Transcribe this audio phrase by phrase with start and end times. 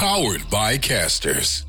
[0.00, 1.66] Powered by Casters.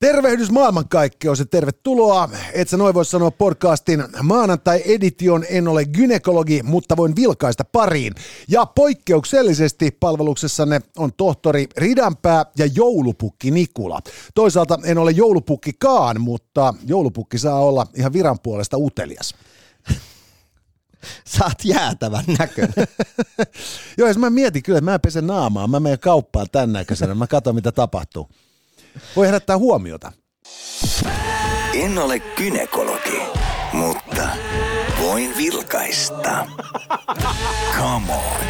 [0.00, 2.28] Tervehdys maailmankaikkeus ja tervetuloa.
[2.52, 8.14] Et sä noin voi sanoa podcastin maanantai-edition En ole gynekologi, mutta voin vilkaista pariin.
[8.48, 14.00] Ja poikkeuksellisesti palveluksessanne on tohtori Ridanpää ja joulupukki Nikula.
[14.34, 19.34] Toisaalta en ole joulupukkikaan, mutta joulupukki saa olla ihan viran puolesta utelias.
[21.36, 22.88] Sä oot jäätävän näköinen.
[23.98, 27.26] Joo, jos mä mietin kyllä, että mä pesen naamaa, mä menen kauppaan tän näköisenä, mä
[27.26, 28.28] katson mitä tapahtuu.
[29.16, 30.12] Voi herättää huomiota.
[31.74, 33.22] En ole kynekologi,
[33.72, 34.28] mutta
[35.02, 36.46] voin vilkaista.
[37.76, 38.46] Come on,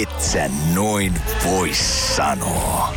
[0.00, 1.70] et sä noin voi
[2.06, 2.94] sanoa.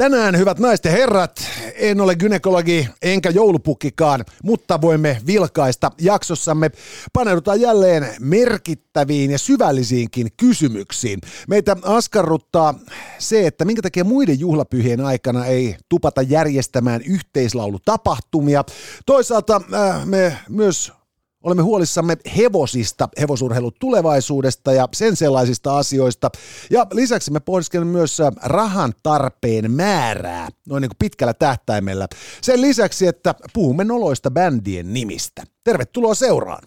[0.00, 6.70] Tänään, hyvät naiset ja herrat, en ole gynekologi enkä joulupukkikaan, mutta voimme vilkaista jaksossamme.
[7.12, 11.18] Paneudutaan jälleen merkittäviin ja syvällisiinkin kysymyksiin.
[11.48, 12.74] Meitä askarruttaa
[13.18, 18.64] se, että minkä takia muiden juhlapyhien aikana ei tupata järjestämään yhteislaulutapahtumia.
[19.06, 20.92] Toisaalta äh, me myös
[21.44, 26.30] Olemme huolissamme hevosista, hevosurheilun tulevaisuudesta ja sen sellaisista asioista.
[26.70, 32.08] Ja lisäksi me pohdiskelemme myös rahan tarpeen määrää noin niin kuin pitkällä tähtäimellä.
[32.42, 35.42] Sen lisäksi, että puhumme noloista bändien nimistä.
[35.64, 36.62] Tervetuloa seuraan.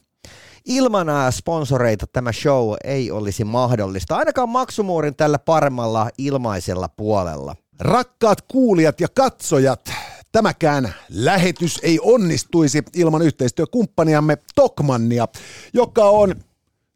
[0.66, 7.56] Ilman sponsoreita tämä show ei olisi mahdollista, ainakaan maksumuurin tällä paremmalla ilmaisella puolella.
[7.80, 9.94] Rakkaat kuulijat ja katsojat,
[10.34, 15.28] Tämäkään lähetys ei onnistuisi ilman yhteistyökumppaniamme Tokmannia,
[15.74, 16.36] joka on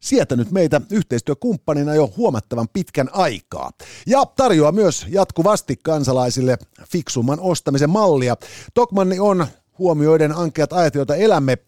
[0.00, 3.70] sietänyt meitä yhteistyökumppanina jo huomattavan pitkän aikaa.
[4.06, 6.58] Ja tarjoaa myös jatkuvasti kansalaisille
[6.92, 8.36] fiksumman ostamisen mallia.
[8.74, 9.46] Tokmanni on
[9.78, 11.58] huomioiden ankeat ajat, joita elämme,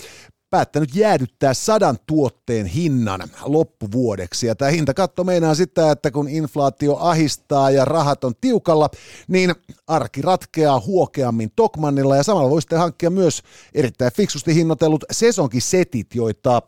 [0.50, 4.46] päättänyt jäädyttää sadan tuotteen hinnan loppuvuodeksi.
[4.46, 8.90] Ja tämä hintakatto meinaa sitä, että kun inflaatio ahistaa ja rahat on tiukalla,
[9.28, 9.54] niin
[9.86, 13.42] arki ratkeaa huokeammin Tokmannilla ja samalla voi sitten hankkia myös
[13.74, 16.62] erittäin fiksusti hinnoitellut sesonkisetit, joita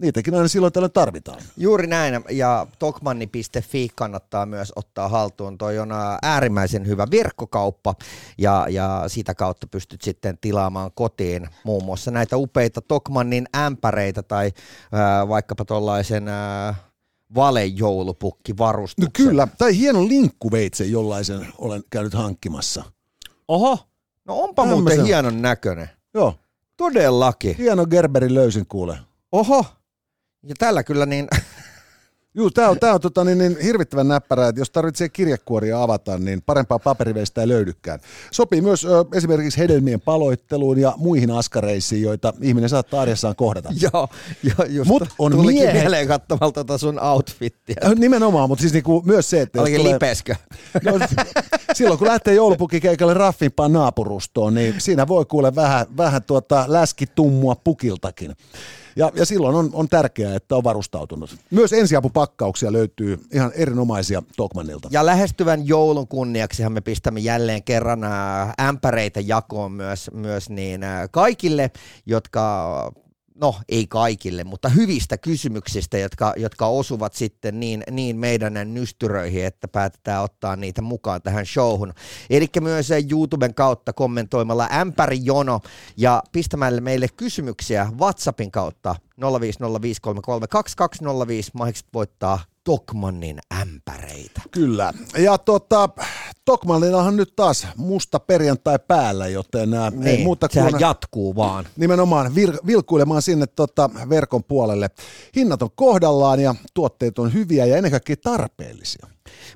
[0.00, 1.42] niitäkin aina silloin tällöin tarvitaan.
[1.56, 5.58] Juuri näin, ja tokmanni.fi kannattaa myös ottaa haltuun.
[5.58, 5.90] Toi on
[6.22, 7.94] äärimmäisen hyvä verkkokauppa,
[8.38, 14.46] ja, ja sitä kautta pystyt sitten tilaamaan kotiin muun muassa näitä upeita Tokmannin ämpäreitä tai
[14.46, 16.80] äh, vaikkapa tuollaisen äh,
[17.34, 19.24] valejoulupukkivarustuksen.
[19.24, 22.84] No kyllä, tai hieno linkkuveitse jollaisen olen käynyt hankkimassa.
[23.48, 23.78] Oho,
[24.24, 24.82] no onpa Tämmöisen.
[24.82, 25.90] muuten hienon näköinen.
[26.14, 26.34] Joo.
[26.76, 27.56] Todellakin.
[27.56, 28.98] Hieno Gerberin löysin kuule.
[29.32, 29.64] Oho,
[30.42, 31.28] ja tällä kyllä niin...
[32.34, 36.18] Juu, tämä on, tää on tota, niin, niin, hirvittävän näppärää, että jos tarvitsee kirjekuoria avata,
[36.18, 38.00] niin parempaa paperiveistä ei löydykään.
[38.30, 43.68] Sopii myös ö, esimerkiksi hedelmien paloitteluun ja muihin askareisiin, joita ihminen saattaa arjessaan kohdata.
[43.92, 44.08] Joo,
[44.42, 45.76] jo, just Mut on tulikin miehen...
[45.76, 47.76] mieleen katsomalta tota sun outfittiä.
[47.98, 49.60] Nimenomaan, mutta siis niinku myös se, että...
[49.60, 49.92] Olikin tulee...
[49.92, 50.34] lipeskö?
[50.84, 50.98] No,
[51.72, 58.32] silloin kun lähtee joulupukikeikalle raffimpaan naapurustoon, niin siinä voi kuule vähän, vähän tuota läskitummua pukiltakin.
[58.96, 61.36] Ja, ja silloin on, on tärkeää, että on varustautunut.
[61.50, 64.88] Myös ensiapupakkauksia löytyy ihan erinomaisia Tokmanilta.
[64.92, 68.00] Ja lähestyvän joulun kunniaksihan me pistämme jälleen kerran
[68.60, 70.80] ämpäreitä jakoon myös, myös niin
[71.10, 71.70] kaikille,
[72.06, 72.92] jotka
[73.40, 79.68] no ei kaikille, mutta hyvistä kysymyksistä, jotka, jotka osuvat sitten niin, niin meidän nystyröihin, että
[79.68, 81.94] päätetään ottaa niitä mukaan tähän showhun.
[82.30, 85.60] Eli myös YouTuben kautta kommentoimalla ämpärijono
[85.96, 89.26] ja pistämällä meille kysymyksiä WhatsAppin kautta 0505332205
[91.54, 94.42] mahdollisesti voittaa Tokmannin ämpäreitä.
[94.50, 94.92] Kyllä.
[95.18, 95.88] Ja tota,
[96.44, 100.80] Tokmannillahan nyt taas musta perjantai päällä, joten niin, ei muuta kuin...
[100.80, 101.66] Jatkuu vaan.
[101.76, 104.90] Nimenomaan vil- vilkuilemaan sinne tota verkon puolelle.
[105.36, 109.06] Hinnat on kohdallaan ja tuotteet on hyviä ja ennen kaikkea tarpeellisia.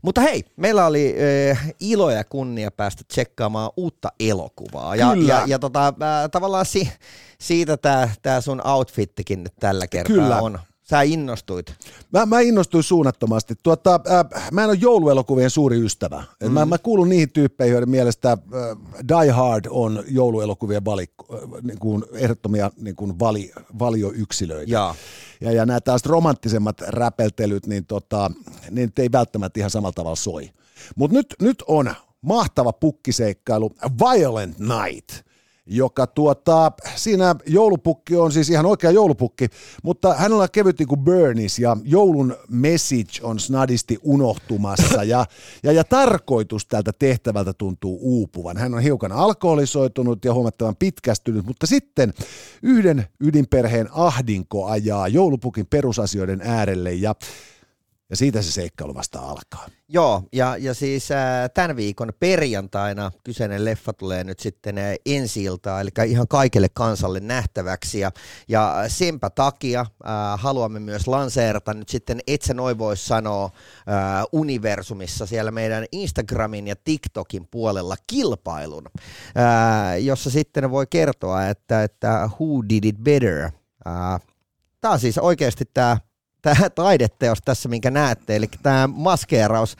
[0.03, 1.15] Mutta hei, meillä oli
[1.51, 4.97] äh, ilo ja kunnia päästä tsekkaamaan uutta elokuvaa.
[4.97, 5.33] Ja, Kyllä.
[5.33, 5.95] ja, ja tota, äh,
[6.31, 6.93] tavallaan si-
[7.41, 7.77] siitä
[8.23, 10.41] tämä sun outfittikin nyt tällä kertaa Kyllä.
[10.41, 10.59] on.
[10.85, 11.75] Sä innostuit.
[12.13, 13.55] Mä, mä innostuin suunnattomasti.
[13.63, 16.25] Tuota, äh, mä en ole jouluelokuvien suuri ystävä.
[16.43, 16.53] Mm.
[16.53, 18.39] Mä, mä kuulun niihin tyyppeihin, joiden mielestä äh,
[19.09, 24.73] Die Hard on jouluelokuvien vali, äh, niin kuin ehdottomia niin kuin vali, valioyksilöitä.
[24.73, 24.95] Ja.
[25.41, 28.31] Ja, ja nämä taas romanttisemmat räpeltelyt, niin, tota,
[28.71, 30.51] niin ei välttämättä ihan samalla tavalla soi.
[30.97, 33.71] Mutta nyt, nyt on mahtava pukkiseikkailu
[34.01, 35.13] Violent Night–
[35.67, 39.49] joka tuota, siinä joulupukki on siis ihan oikea joulupukki,
[39.83, 45.27] mutta hänellä on kevyt niin kuin Burnis ja joulun message on snadisti unohtumassa ja,
[45.63, 48.57] ja, ja tarkoitus tältä tehtävältä tuntuu uupuvan.
[48.57, 52.15] Hän on hiukan alkoholisoitunut ja huomattavan pitkästynyt, mutta sitten
[52.63, 57.15] yhden ydinperheen ahdinko ajaa joulupukin perusasioiden äärelle ja
[58.11, 59.69] Ja siitä se seikkailu vasta alkaa.
[59.89, 65.47] Joo, ja, ja siis äh, tämän viikon perjantaina kyseinen leffa tulee nyt sitten äh, ensi
[65.47, 68.01] eli ihan kaikille kansalle nähtäväksi.
[68.01, 68.11] Ja,
[68.49, 69.87] ja senpä takia äh,
[70.37, 76.67] haluamme myös lanseerata nyt sitten, et sä noin voi sanoa, äh, universumissa siellä meidän Instagramin
[76.67, 78.87] ja TikTokin puolella kilpailun,
[79.39, 83.43] äh, jossa sitten voi kertoa, että, että who did it better.
[83.87, 84.21] Äh,
[84.81, 85.97] tämä on siis oikeasti tämä
[86.45, 89.77] tämä taideteos tässä, minkä näette, eli tämä maskeeraus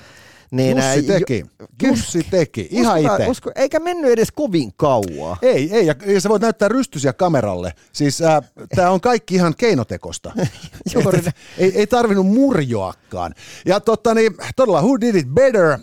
[0.57, 1.45] niin, Jussi teki.
[1.83, 2.69] Jo, Jussi teki.
[2.71, 3.51] Ihan itse.
[3.55, 5.37] Eikä mennyt edes kovin kauaa.
[5.43, 5.87] Ei, ei.
[5.87, 7.73] Ja, ja sä voit näyttää rystysiä kameralle.
[7.93, 8.43] Siis äh,
[8.75, 10.33] tämä on kaikki ihan keinotekosta.
[10.95, 11.23] Juuri.
[11.59, 13.35] ei, ei tarvinnut murjoakaan.
[13.67, 15.71] Ja totta niin, todella, who did it better?
[15.71, 15.79] Äh,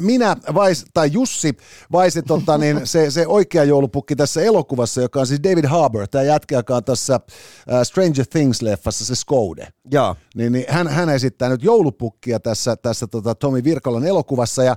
[0.00, 1.56] minä vais, tai Jussi
[1.92, 6.08] vaisi totta, niin, se, se oikea joulupukki tässä elokuvassa, joka on siis David Harbour.
[6.08, 9.68] Tämä jätkä, joka on tässä äh, Stranger Things-leffassa se Skoude.
[9.90, 10.16] Joo.
[10.34, 14.76] Niin, niin hän, hän esittää nyt joulupukkia tässä, tässä tota Tomi Virkolan elokuvassa ja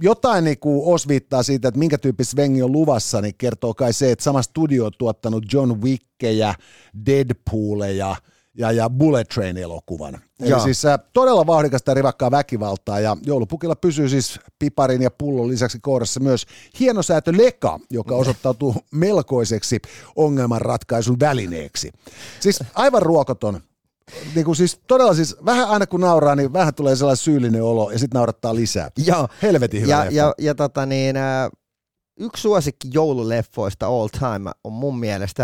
[0.00, 4.10] jotain niin kuin osviittaa siitä, että minkä tyyppistä Vengi on luvassa, niin kertoo kai se,
[4.10, 6.54] että sama studio on tuottanut John Wickeja,
[7.06, 8.16] Deadpooleja
[8.58, 10.18] ja, ja Bullet Train-elokuvan.
[10.40, 15.48] Eli siis äh, todella vauhdikasta ja rivakkaa väkivaltaa ja joulupukilla pysyy siis piparin ja pullon
[15.48, 16.46] lisäksi kourassa myös
[16.80, 19.80] hienosäätö leka, joka osoittautuu melkoiseksi
[20.16, 21.90] ongelmanratkaisun välineeksi.
[22.40, 23.60] Siis aivan ruokoton
[24.34, 27.90] niin kuin siis todella siis vähän aina kun nauraa, niin vähän tulee sellainen syyllinen olo
[27.90, 28.90] ja sitten naurattaa lisää.
[29.06, 29.28] Joo.
[29.42, 30.14] Helvetin hyvä ja, leffa.
[30.14, 31.50] ja, ja tota niin, äh,
[32.20, 35.42] yksi suosikki joululeffoista all time on mun mielestä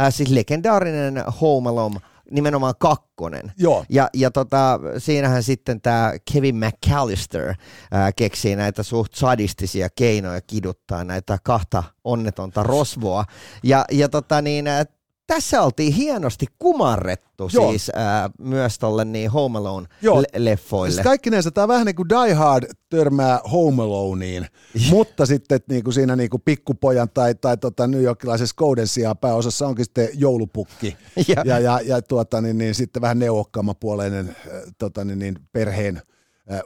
[0.00, 2.00] äh, siis legendaarinen Home Alone,
[2.30, 3.52] nimenomaan kakkonen.
[3.58, 3.84] Joo.
[3.88, 7.54] Ja, ja tota, siinähän sitten tämä Kevin McAllister
[7.90, 13.24] ää, äh, keksii näitä suht sadistisia keinoja kiduttaa näitä kahta onnetonta rosvoa.
[13.62, 14.86] Ja, ja tota niin, äh,
[15.34, 17.70] tässä oltiin hienosti kumarrettu Joo.
[17.70, 20.92] siis ää, myös tolle niin Home Alone-leffoille.
[20.92, 24.46] Siis kaikki näissä, tämä vähän niin kuin Die Hard törmää Home Aloneiin,
[24.90, 29.18] mutta sitten niin kuin siinä niin kuin pikkupojan tai, tai tota New Yorkilaisen Skouden sijaan
[29.18, 30.96] pääosassa onkin sitten joulupukki
[31.28, 34.36] ja, ja, ja, ja tuota, niin, niin, sitten vähän neuvokkaamapuoleinen
[34.78, 36.02] tota, niin, niin, perheen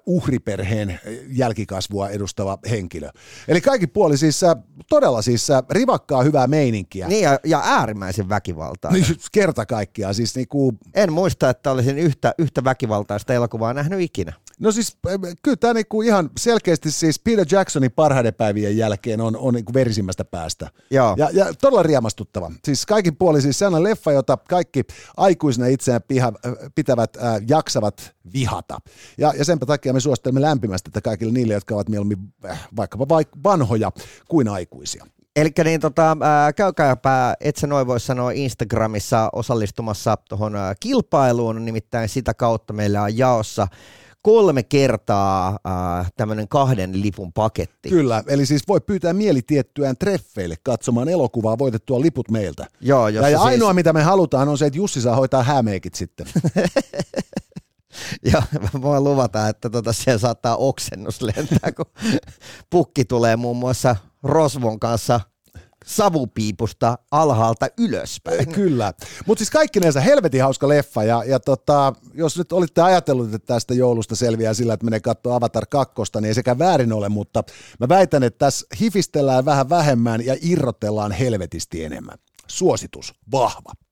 [0.06, 3.10] uhriperheen jälkikasvua edustava henkilö.
[3.48, 4.40] Eli kaikki puoli siis
[4.88, 7.08] todella siis rivakkaa hyvää meininkiä.
[7.08, 8.92] Niin ja, ja äärimmäisen väkivaltaa.
[8.92, 10.14] Niin, kerta kaikkiaan.
[10.14, 10.74] Siis niinku...
[10.94, 14.32] En muista, että olisin yhtä, yhtä väkivaltaista elokuvaa nähnyt ikinä.
[14.60, 14.98] No siis
[15.42, 20.24] kyllä tämä niinku ihan selkeästi siis Peter Jacksonin parhaiden päivien jälkeen on, on niinku verisimmästä
[20.24, 20.70] päästä.
[20.90, 21.14] Joo.
[21.18, 22.52] Ja, ja todella riemastuttava.
[22.64, 24.84] Siis kaikin puolin siis sellainen leffa, jota kaikki
[25.16, 26.32] aikuisina itseään piha,
[26.74, 28.78] pitävät äh, jaksavat vihata.
[29.18, 33.04] Ja, ja sen takia me suosittelemme lämpimästi että kaikille niille, jotka ovat mieluummin äh, vaikkapa
[33.04, 33.92] vaik- vanhoja
[34.28, 35.06] kuin aikuisia.
[35.36, 36.16] Eli niin tota,
[36.56, 43.18] käykääpä, et sä noin voi sanoa Instagramissa osallistumassa tuohon kilpailuun, nimittäin sitä kautta meillä on
[43.18, 43.68] jaossa
[44.26, 47.88] kolme kertaa äh, tämmöinen kahden lipun paketti.
[47.88, 52.66] Kyllä, eli siis voi pyytää mielitiettyään treffeille katsomaan elokuvaa voitettua liput meiltä.
[52.80, 53.40] Joo, ja, ja siis...
[53.40, 56.26] ainoa mitä me halutaan on se, että Jussi saa hoitaa hämeekit sitten.
[58.32, 58.42] Ja
[58.82, 61.86] voin luvata, että tota, siellä saattaa oksennus lentää, kun
[62.70, 65.20] pukki tulee muun muassa Rosvon kanssa
[65.86, 68.48] savupiipusta alhaalta ylöspäin.
[68.52, 68.92] Kyllä,
[69.26, 73.74] mutta siis kaikkinensa helvetin hauska leffa ja, ja tota, jos nyt olitte ajatellut, että tästä
[73.74, 77.44] joulusta selviää sillä, että menee katsoa Avatar 2, niin ei sekä väärin ole, mutta
[77.80, 82.18] mä väitän, että tässä hifistellään vähän vähemmän ja irrotellaan helvetisti enemmän.
[82.46, 83.85] Suositus, vahva.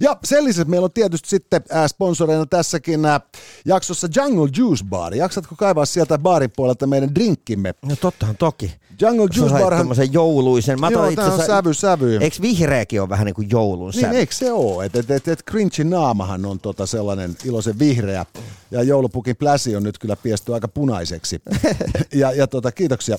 [0.00, 3.20] Ja sen lisäksi meillä on tietysti sitten äh, sponsoreina tässäkin äh,
[3.66, 5.14] jaksossa Jungle Juice Bar.
[5.14, 7.74] Jaksatko kaivaa sieltä baarin puolelta meidän drinkkimme?
[7.82, 8.74] No tottahan toki.
[9.00, 9.76] Jungle Juice Bar.
[9.76, 10.80] Tämmöisen jouluisen.
[10.80, 12.16] Mä Joo, itse on sävy, sävy.
[12.16, 14.16] Eikö vihreäkin ole vähän niin kuin joulun niin, sävy?
[14.16, 14.84] eikö se ole?
[14.84, 18.26] Et, et, et, et Grinchin naamahan on tota sellainen iloisen vihreä.
[18.70, 21.42] Ja joulupukin pläsi on nyt kyllä piesty aika punaiseksi.
[22.14, 23.18] ja, ja tota, kiitoksia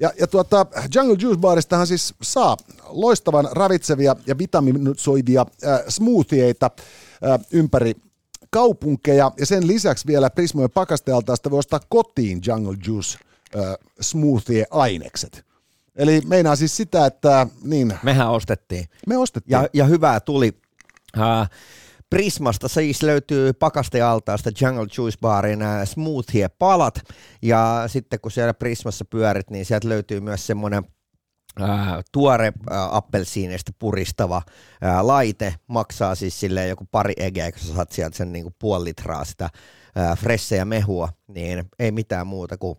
[0.00, 2.56] ja, ja tuota, Jungle Juice Baristahan siis saa
[2.88, 6.70] loistavan ravitsevia ja vitaminosoivia äh, smoothieita
[7.24, 7.94] äh, ympäri
[8.50, 13.18] kaupunkeja ja sen lisäksi vielä Prismojen pakastealtaasta voi ostaa kotiin Jungle Juice
[13.56, 15.46] äh, smoothie-ainekset.
[15.96, 17.98] Eli meinaa siis sitä, että niin...
[18.02, 18.86] Mehän ostettiin.
[19.06, 19.52] Me ostettiin.
[19.52, 20.52] Ja, ja hyvää tuli.
[21.16, 21.46] Uh,
[22.10, 22.68] Prismasta.
[22.68, 27.00] Siis löytyy pakastealtaasta Jungle Juice Barin smoothie-palat,
[27.42, 30.84] ja sitten kun siellä Prismassa pyörit, niin sieltä löytyy myös semmoinen
[31.60, 34.42] Ää, tuore ää, appelsiineista puristava
[34.82, 35.54] ää, laite.
[35.66, 39.50] Maksaa siis silleen joku pari egeä, kun sä saat sieltä sen niinku puoli litraa sitä
[40.18, 42.78] fressejä mehua, niin ei mitään muuta kuin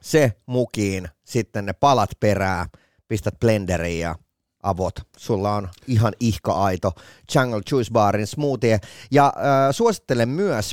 [0.00, 2.66] se mukiin, sitten ne palat perää,
[3.08, 4.14] pistät blenderiin ja
[4.62, 4.94] avot.
[5.16, 6.92] Sulla on ihan ihka-aito
[7.34, 8.78] Jungle Juice Barin smoothie.
[9.10, 10.72] Ja äh, suosittelen myös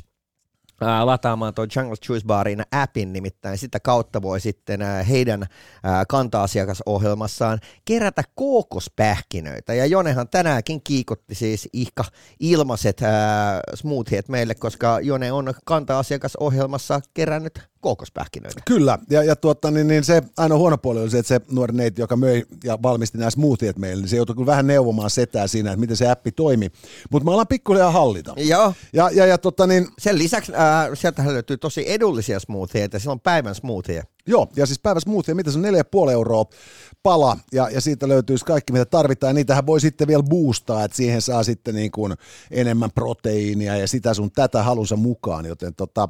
[0.82, 5.46] ää, lataamaan tuon Jungle Juice Barin appin, nimittäin sitä kautta voi sitten ää, heidän
[5.84, 9.74] ää, kanta-asiakasohjelmassaan kerätä kookospähkinöitä.
[9.74, 12.04] Ja Jonehan tänäänkin kiikotti siis ihka
[12.40, 18.62] ilmaiset ää, smoothiet meille, koska Jone on kanta-asiakasohjelmassa kerännyt kookospähkinöitä.
[18.66, 21.74] Kyllä, ja, ja tuota, niin, niin se ainoa huono puoli oli se, että se nuori
[21.74, 25.48] neiti, joka möi ja valmisti nämä smoothiet meille, niin se joutui kyllä vähän neuvomaan setää
[25.48, 26.72] siinä, että miten se appi toimi.
[27.12, 28.34] Mutta me ollaan pikkuhiljaa hallita.
[28.38, 28.74] Joo.
[28.94, 33.20] Ja, ja, ja tota, niin, Sen lisäksi äh, sieltä löytyy tosi edullisia smoothieita, siellä on
[33.20, 34.04] päivän smoothie.
[34.28, 35.66] Joo, ja siis päivä smoothie, mitä se on
[36.06, 36.46] 4,5 euroa
[37.04, 40.98] pala, ja, ja siitä löytyisi kaikki, mitä tarvitaan, ja niitähän voi sitten vielä boostaa, että
[40.98, 42.14] siihen saa sitten niin kuin
[42.52, 46.10] enemmän proteiinia ja sitä sun tätä halunsa mukaan, joten tota,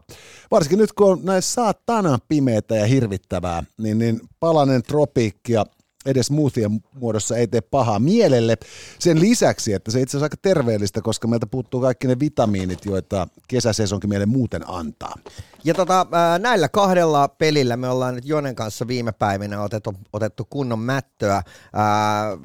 [0.52, 5.66] varsinkin nyt kun on näissä saatana pimeätä ja hirvittävää, niin, niin palanen tropiikki ja
[6.06, 8.58] edes smoothien muodossa ei tee pahaa mielelle.
[9.00, 13.28] Sen lisäksi, että se itse asiassa aika terveellistä, koska meiltä puuttuu kaikki ne vitamiinit, joita
[13.48, 15.16] kesäsesonkin meille muuten antaa.
[15.64, 16.08] Ja tota,
[16.40, 21.42] näillä kahdella pelillä me ollaan nyt Jonen kanssa viime päivinä otettu, otettu kunnon mättöä.
[21.74, 22.38] Ää,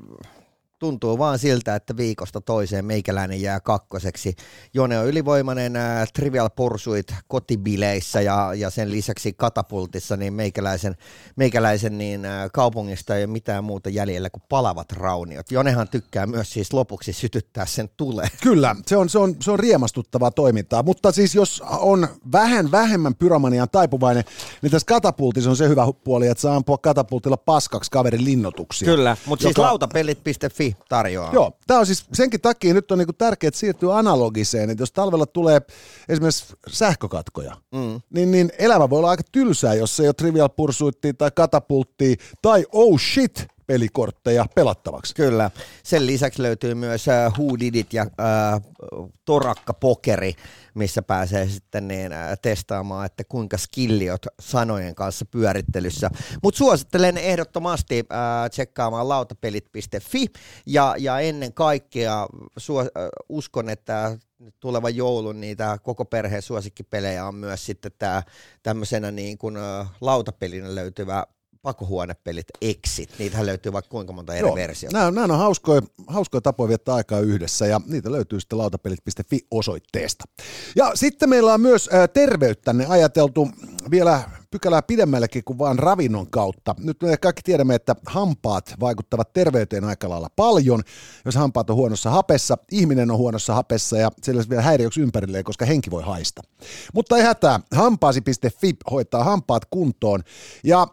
[0.80, 4.36] tuntuu vaan siltä, että viikosta toiseen meikäläinen jää kakkoseksi.
[4.74, 10.96] Jone on ylivoimainen ää, Trivial Pursuit kotibileissä ja, ja sen lisäksi katapultissa, niin meikäläisen,
[11.36, 15.50] meikäläisen niin, ää, kaupungista ei ole mitään muuta jäljellä kuin palavat rauniot.
[15.50, 18.26] Jonehan tykkää myös siis lopuksi sytyttää sen tulee.
[18.42, 23.14] Kyllä, se on, se, on, se on riemastuttavaa toimintaa, mutta siis jos on vähän vähemmän
[23.14, 24.24] pyromanian taipuvainen,
[24.62, 28.86] niin tässä katapultissa on se hyvä puoli, että saa ampua katapultilla paskaksi kaverin linnotuksia.
[28.86, 29.62] Kyllä, mutta siis Joka-
[30.88, 31.32] tarjoaa.
[31.32, 35.26] Joo, tämä on siis senkin takia nyt on niinku tärkeää siirtyä analogiseen, että jos talvella
[35.26, 35.60] tulee
[36.08, 38.00] esimerkiksi sähkökatkoja, mm.
[38.10, 42.66] niin, niin elämä voi olla aika tylsää, jos ei ole Trivial Pursuittia tai katapulttia tai
[42.72, 45.14] oh shit pelikortteja pelattavaksi.
[45.14, 45.50] Kyllä.
[45.82, 48.60] Sen lisäksi löytyy myös äh, Who Did It ja äh,
[49.24, 50.34] Torakka Pokeri,
[50.74, 52.12] missä pääsee sitten niin,
[52.42, 56.10] testaamaan, että kuinka skilliot sanojen kanssa pyörittelyssä.
[56.42, 60.26] Mutta suosittelen ehdottomasti äh, tsekkaamaan lautapelit.fi
[60.66, 62.86] ja, ja ennen kaikkea suo, äh,
[63.28, 64.18] uskon, että
[64.60, 68.22] tuleva joulun niitä koko perheen suosikkipelejä on myös sitten tämä
[68.62, 71.26] tämmöisenä niin kuin, äh, lautapelinä löytyvä
[71.62, 73.10] pakohuonepelit Exit.
[73.18, 74.98] Niitähän löytyy vaikka kuinka monta eri Joo, versiota.
[74.98, 80.24] Nämä, nämä on hauskoja, hauskoja tapoja viettää aikaa yhdessä ja niitä löytyy sitten lautapelit.fi osoitteesta.
[80.76, 83.48] Ja sitten meillä on myös ää, terveyttänne ajateltu
[83.90, 86.74] vielä pykälää pidemmällekin kuin vain ravinnon kautta.
[86.78, 90.82] Nyt me kaikki tiedämme, että hampaat vaikuttavat terveyteen aika lailla paljon.
[91.24, 95.64] Jos hampaat on huonossa hapessa, ihminen on huonossa hapessa ja sillä vielä häiriöksi ympärilleen, koska
[95.64, 96.42] henki voi haista.
[96.94, 100.22] Mutta ei hätää, hampaasi.fi hoitaa hampaat kuntoon
[100.64, 100.86] ja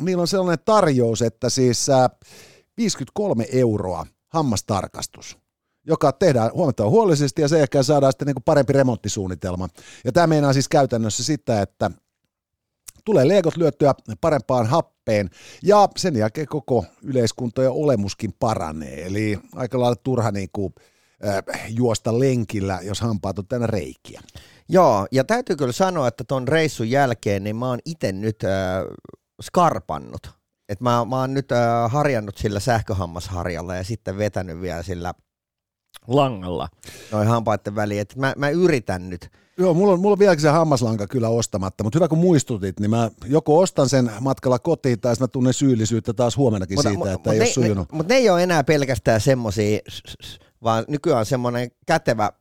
[0.00, 2.10] niillä on sellainen tarjous, että siis ää,
[2.76, 5.38] 53 euroa hammastarkastus
[5.86, 9.68] joka tehdään huomattavan huolellisesti ja sen jälkeen saadaan sitten niin parempi remonttisuunnitelma.
[10.04, 11.90] Ja tämä meinaa siis käytännössä sitä, että
[13.04, 15.30] tulee leegot lyöttyä parempaan happeen
[15.62, 19.06] ja sen jälkeen koko yleiskunto ja olemuskin paranee.
[19.06, 20.74] Eli aika lailla turha niin kuin,
[21.26, 24.20] äh, juosta lenkillä, jos hampaat on tänä reikiä.
[24.68, 28.50] Joo, ja täytyy kyllä sanoa, että ton reissun jälkeen niin mä oon itse nyt äh,
[29.42, 30.30] skarpannut.
[30.68, 35.14] Et mä, mä oon nyt äh, harjannut sillä sähköhammasharjalla ja sitten vetänyt vielä sillä
[36.06, 36.68] langalla
[37.12, 38.00] noin hampaiden väliin.
[38.00, 39.30] Et mä, mä yritän nyt.
[39.58, 42.90] Joo, mulla on, mulla on vieläkin se hammaslanka kyllä ostamatta, mutta hyvä kun muistutit, niin
[42.90, 47.38] mä joko ostan sen matkalla kotiin tai mä tunnen syyllisyyttä taas huomennakin siitä, että ei
[47.38, 47.92] ne, ole sujunut.
[47.92, 49.78] Mutta ne ei ole enää pelkästään semmosia,
[50.64, 52.32] vaan nykyään semmoinen kätevä,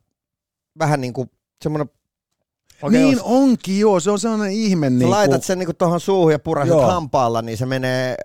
[0.79, 1.31] vähän niin kuin
[1.63, 1.89] semmoinen
[2.81, 6.00] Okei, niin jos onkin, joo, se on sellainen ihme sä niin laitat sen niinku tuohon
[6.00, 6.88] suuhun ja puraset Joo.
[6.88, 8.15] hampaalla, niin se menee,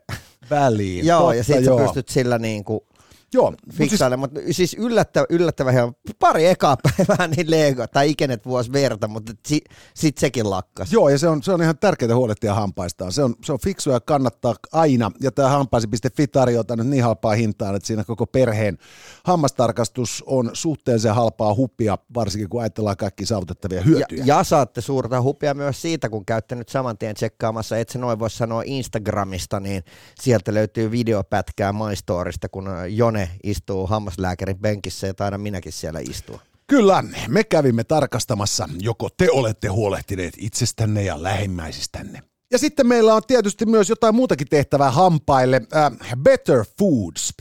[0.50, 1.06] väliin.
[1.10, 2.86] joo, Totta, ja sitten pystyt sillä niinku
[3.34, 4.30] Joo, mut siis, fiksailemaan.
[4.32, 9.32] Mutta siis yllättävä, yllättävä ihan pari ekaa päivää niin Lego, tai ikenet vuosi verta, mutta
[9.46, 9.60] si,
[9.94, 10.92] sit sekin lakkas.
[10.92, 13.12] joo, ja se on, se on ihan tärkeää huolehtia hampaistaan.
[13.12, 15.10] Se on, se on fiksua ja kannattaa aina.
[15.20, 18.78] Ja tämä hampaisi.fi tarjoaa nyt niin halpaa hintaa, että siinä koko perheen
[19.24, 24.24] hammastarkastus on suhteellisen halpaa huppia, varsinkin kun ajatellaan kaikki saavutettavia Ja, hyötyjä.
[24.26, 28.18] ja saatte suurta hupia myös siitä, kun käytte nyt saman tien tsekkaamassa, et se noin
[28.18, 29.84] voi sanoa Instagramista, niin
[30.20, 36.40] sieltä löytyy videopätkää MyStorista, kun Jone istuu hammaslääkärin penkissä ja taidan minäkin siellä istua.
[36.66, 42.22] Kyllä, me kävimme tarkastamassa, joko te olette huolehtineet itsestänne ja lähimmäisistänne.
[42.50, 45.62] Ja sitten meillä on tietysti myös jotain muutakin tehtävää hampaille.
[45.76, 47.34] Äh, Better Foods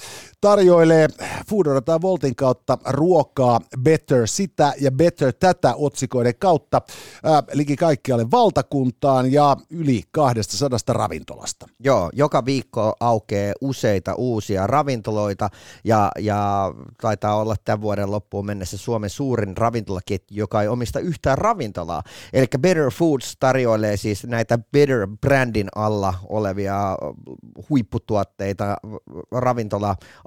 [0.43, 1.07] tarjoilee
[1.49, 6.81] Foodora tai Voltin kautta ruokaa Better sitä ja Better tätä otsikoiden kautta
[7.23, 11.65] ää, liki kaikkialle valtakuntaan ja yli 200 ravintolasta.
[11.79, 15.49] Joo, joka viikko aukeaa useita uusia ravintoloita
[15.83, 21.37] ja, ja taitaa olla tämän vuoden loppuun mennessä Suomen suurin ravintolaketju, joka ei omista yhtään
[21.37, 22.03] ravintolaa.
[22.33, 26.97] Eli Better Foods tarjoilee siis näitä Better-brändin alla olevia
[27.69, 28.77] huipputuotteita,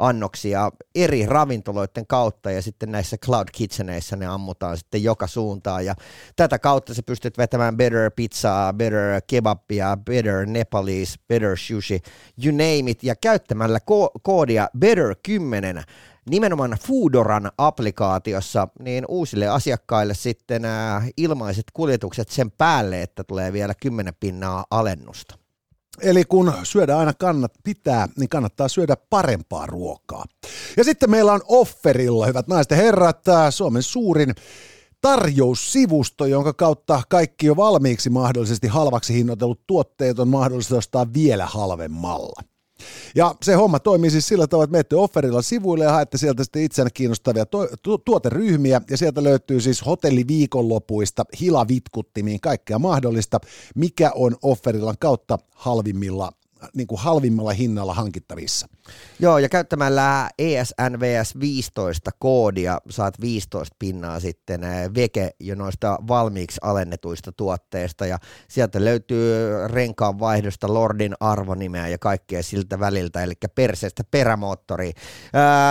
[0.07, 5.95] ravintola-annoksia eri ravintoloiden kautta ja sitten näissä Cloud Kitcheneissa ne ammutaan sitten joka suuntaan ja
[6.37, 12.01] tätä kautta sä pystyt vetämään Better Pizzaa, Better Kebabia, Better Nepalese, Better Sushi,
[12.45, 15.83] you name it ja käyttämällä ko- koodia Better10
[16.31, 23.75] nimenomaan Foodoran applikaatiossa, niin uusille asiakkaille sitten äh, ilmaiset kuljetukset sen päälle, että tulee vielä
[23.75, 25.46] 10 pinnaa alennusta.
[26.01, 30.25] Eli kun syödä aina kannat pitää, niin kannattaa syödä parempaa ruokaa.
[30.77, 34.35] Ja sitten meillä on offerilla, hyvät naiset ja herrat, Suomen suurin
[35.01, 42.43] tarjoussivusto, jonka kautta kaikki jo valmiiksi mahdollisesti halvaksi hinnoitellut tuotteet on mahdollista ostaa vielä halvemmalla.
[43.15, 46.63] Ja se homma toimii siis sillä tavalla, että menette offerilla sivuille ja haette sieltä sitten
[46.63, 47.47] itseänne kiinnostavia
[47.83, 53.41] tu- tuoteryhmiä ja sieltä löytyy siis hotelliviikonlopuista hilavitkutimiin kaikkea mahdollista,
[53.75, 56.33] mikä on offerillan kautta halvimmilla
[56.75, 58.69] niin kuin halvimmalla hinnalla hankittavissa.
[59.19, 66.61] Joo, ja käyttämällä ESNVS 15 koodia saat 15 pinnaa sitten eh, veke jo noista valmiiksi
[66.63, 74.05] alennetuista tuotteista, ja sieltä löytyy renkaan vaihdosta Lordin arvonimeä ja kaikkea siltä väliltä, eli perseestä
[74.11, 74.93] perämoottori.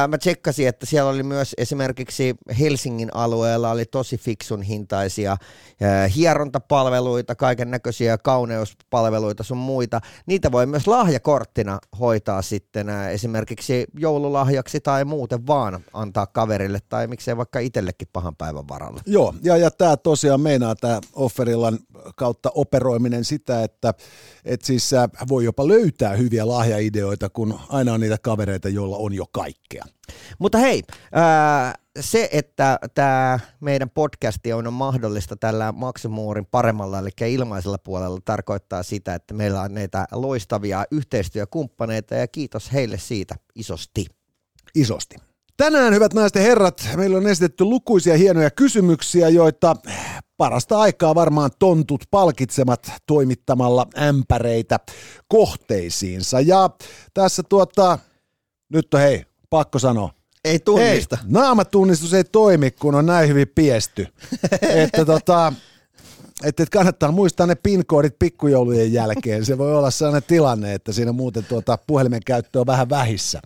[0.08, 5.38] mä tsekkasin, että siellä oli myös esimerkiksi Helsingin alueella oli tosi fiksun hintaisia
[5.82, 10.02] ää, hierontapalveluita, kaiken näköisiä kauneuspalveluita sun muita.
[10.26, 17.08] Niitä voi myös lahjakorttina hoitaa sitten ää, esimerkiksi joululahjaksi tai muuten vaan antaa kaverille tai
[17.08, 19.02] miksei vaikka itsellekin pahan päivän varalle.
[19.06, 21.80] Joo, ja, ja tämä tosiaan meinaa tämä offerillan
[22.16, 23.94] kautta operoiminen sitä, että
[24.46, 29.14] et siis äh, voi jopa löytää hyviä lahjaideoita, kun aina on niitä kavereita, joilla on
[29.14, 29.84] jo kaikkea.
[30.40, 37.78] Mutta hei, ää, se, että tämä meidän podcasti on mahdollista tällä maksumuurin paremmalla, eli ilmaisella
[37.78, 44.06] puolella, tarkoittaa sitä, että meillä on näitä loistavia yhteistyökumppaneita, ja kiitos heille siitä isosti.
[44.76, 45.16] Isosti.
[45.58, 49.76] Tänään, hyvät naiset ja herrat, meillä on esitetty lukuisia hienoja kysymyksiä, joita
[50.38, 54.80] parasta aikaa varmaan tontut palkitsemat toimittamalla ämpäreitä
[55.28, 56.40] kohteisiinsa.
[56.40, 56.70] Ja
[57.14, 58.00] tässä tuota,
[58.70, 60.10] nyt on hei, pakko sanoa,
[60.46, 61.18] Ei tunnista.
[61.22, 64.08] Ei, naamatunnistus ei toimi, kun on näin hyvin piesty.
[64.84, 65.54] että tota,
[66.44, 69.46] että et kannattaa muistaa ne PIN-koodit pikkujoulujen jälkeen.
[69.46, 73.42] Se voi olla sellainen tilanne, että siinä muuten tuota puhelimen käyttö on vähän vähissä.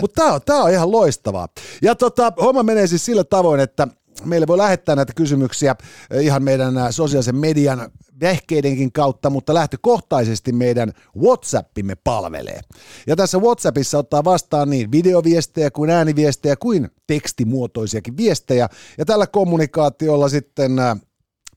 [0.00, 1.48] Mutta tämä on, tää on ihan loistavaa.
[1.82, 3.88] Ja tota, homma menee siis sillä tavoin, että
[4.24, 5.76] meille voi lähettää näitä kysymyksiä
[6.10, 12.60] eh, ihan meidän eh, sosiaalisen median vehkeidenkin kautta, mutta lähtökohtaisesti meidän WhatsAppimme palvelee.
[13.06, 18.68] Ja tässä WhatsAppissa ottaa vastaan niin videoviestejä kuin ääniviestejä kuin tekstimuotoisiakin viestejä.
[18.98, 21.09] Ja tällä kommunikaatiolla sitten eh,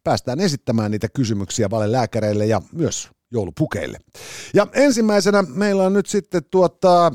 [0.04, 4.00] päästään esittämään niitä kysymyksiä valelääkäreille ja myös joulupukeille.
[4.54, 7.12] Ja ensimmäisenä meillä on nyt sitten tuota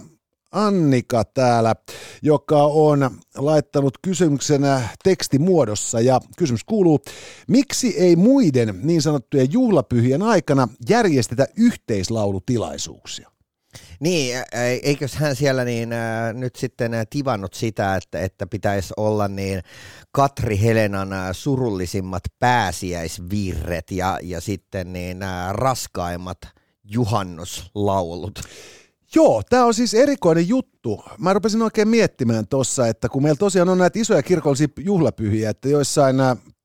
[0.53, 1.75] Annika täällä,
[2.23, 7.01] joka on laittanut kysymyksenä tekstimuodossa ja kysymys kuuluu,
[7.49, 13.31] miksi ei muiden niin sanottujen juhlapyhien aikana järjestetä yhteislaulutilaisuuksia?
[14.01, 14.37] Niin,
[14.83, 19.63] eikös hän siellä niin ä, nyt sitten ä, tivannut sitä, että, että pitäisi olla niin
[20.13, 26.39] Katri Helenan ä, surullisimmat pääsiäisvirret ja, ja sitten niin ä, raskaimmat
[26.85, 28.41] juhannuslaulut.
[29.15, 31.05] Joo, tämä on siis erikoinen juttu.
[31.19, 35.69] Mä rupesin oikein miettimään tuossa, että kun meillä tosiaan on näitä isoja kirkollisia juhlapyhiä, että
[35.69, 36.17] joissain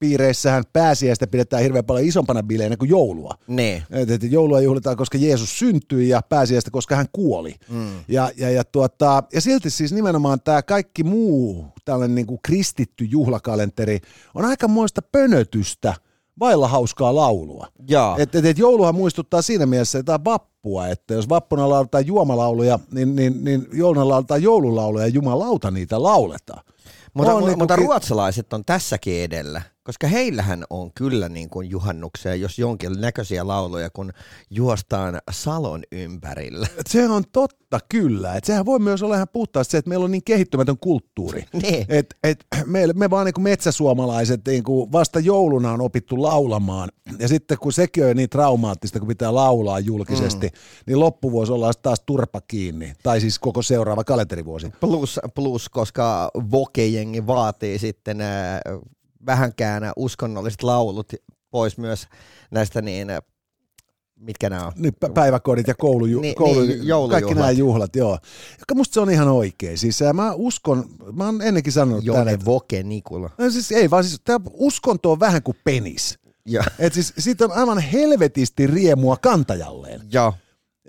[0.04, 3.34] piireissähän pääsiäistä pidetään hirveän paljon isompana bileenä kuin joulua.
[3.48, 3.84] Ne.
[3.90, 7.56] Et, et joulua juhlitaan, koska Jeesus syntyi ja pääsiäistä, koska hän kuoli.
[7.70, 7.88] Mm.
[8.08, 13.06] Ja, ja, ja, tuota, ja silti siis nimenomaan tämä kaikki muu tällainen niin kuin kristitty
[13.06, 14.00] juhlakalenteri
[14.36, 15.94] on aikamoista pönötystä
[16.40, 17.68] vailla hauskaa laulua.
[17.88, 18.16] Joo.
[18.20, 23.44] Et, et, jouluhan muistuttaa siinä mielessä jotain vappua, että jos vappuna lauletaan juomalauluja, niin, niin,
[23.44, 26.64] niin jouluna lauletaan joululauluja ja jumalauta niitä lauletaan.
[27.14, 29.62] Mutta, On niinku mutta ki- ruotsalaiset on tässäkin edellä.
[29.84, 34.14] Koska heillähän on kyllä niin kuin juhannukseen, jos jonkin näköisiä lauluja, kun
[34.50, 36.68] juostaan salon ympärillä.
[36.90, 38.36] Se on totta kyllä.
[38.36, 41.46] Et sehän voi myös olla ihan puhtaasti se, että meillä on niin kehittymätön kulttuuri.
[41.64, 41.86] Niin.
[41.90, 46.90] Et, et me, me vaan niin kuin metsäsuomalaiset niin kuin vasta jouluna on opittu laulamaan.
[47.20, 50.54] Ja sitten kun sekin on niin traumaattista, kun pitää laulaa julkisesti, mm.
[50.88, 52.94] niin loppuvuosi ollaan taas turpa kiinni.
[53.04, 54.72] Tai siis koko seuraava kalenterivuosi.
[54.80, 58.60] Plus, plus koska vokejengi vaatii sitten äh,
[59.26, 61.14] vähänkään uskonnolliset laulut
[61.52, 62.08] pois myös
[62.52, 63.08] näistä niin,
[64.20, 64.72] mitkä nämä on?
[64.76, 67.12] Niin, pä- päiväkodit ja koulu, Niin, koulu niin, joulujuhlat.
[67.12, 68.18] kaikki nämä juhlat, joo.
[68.70, 69.78] Ja musta se on ihan oikein.
[69.78, 73.30] Siis mä uskon, mä oon ennenkin sanonut tänne, Jone että Voke Nikula.
[73.38, 76.20] No siis ei, vaan siis tämä uskonto on vähän kuin penis.
[76.46, 80.02] Ja, Et siis siitä on aivan helvetisti riemua kantajalleen.
[80.14, 80.34] ja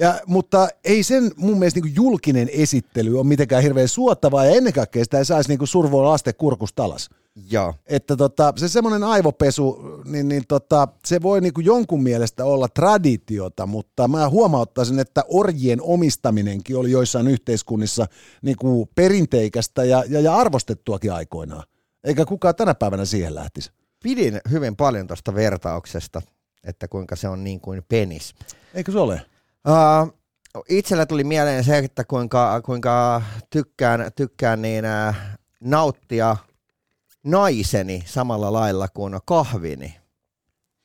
[0.00, 4.72] Ja, mutta ei sen mun mielestä niin julkinen esittely ole mitenkään hirveän suottavaa ja ennen
[4.72, 7.10] kaikkea sitä ei saisi niin survoa lasten kurkusta alas.
[7.50, 7.74] Ja.
[7.86, 12.68] Että tota, se semmoinen aivopesu, niin, niin tota, se voi niin kuin jonkun mielestä olla
[12.68, 18.06] traditiota, mutta mä huomauttaisin, että orjien omistaminenkin oli joissain yhteiskunnissa
[18.42, 21.62] niin kuin perinteikästä ja, ja, ja arvostettuakin aikoinaan.
[22.04, 23.70] Eikä kukaan tänä päivänä siihen lähtisi.
[24.02, 26.22] Pidin hyvin paljon tuosta vertauksesta,
[26.64, 28.34] että kuinka se on niin kuin penis.
[28.74, 29.22] Eikö se ole?
[29.68, 30.14] Uh,
[30.68, 35.14] itsellä tuli mieleen se, että kuinka, kuinka tykkään, tykkään niin, uh,
[35.60, 36.36] nauttia
[37.24, 39.96] naiseni samalla lailla kuin kahvini.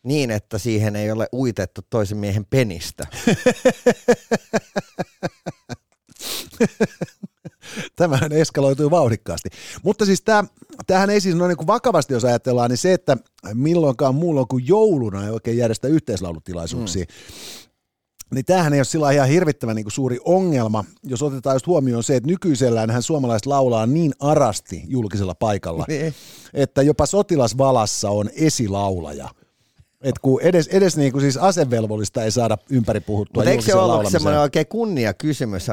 [0.04, 3.08] Niin, että siihen ei ole uitettu toisen miehen penistä.
[7.96, 9.50] Tämähän eskaloitui vauhdikkaasti.
[9.84, 10.44] Mutta siis tämä,
[10.88, 13.18] tämähän ei siis noin niin kuin vakavasti, jos ajatellaan, niin se, että
[13.54, 17.69] milloinkaan muulloin kuin jouluna ei oikein järjestä yhteislaulutilaisuuksia, mm.
[18.36, 22.04] Niin tämähän ei ole sillä ihan hirvittävän niin kuin suuri ongelma, jos otetaan just huomioon
[22.04, 26.14] se, että nykyisellään suomalaiset laulaa niin arasti julkisella paikalla, Niin.
[26.54, 29.30] että jopa sotilasvalassa on esilaulaja.
[30.02, 33.76] Et kun edes, edes niin kuin siis asevelvollista ei saada ympäri puhuttua Mutta eikö se
[33.76, 35.68] ollut semmoinen oikein kunnia kysymys?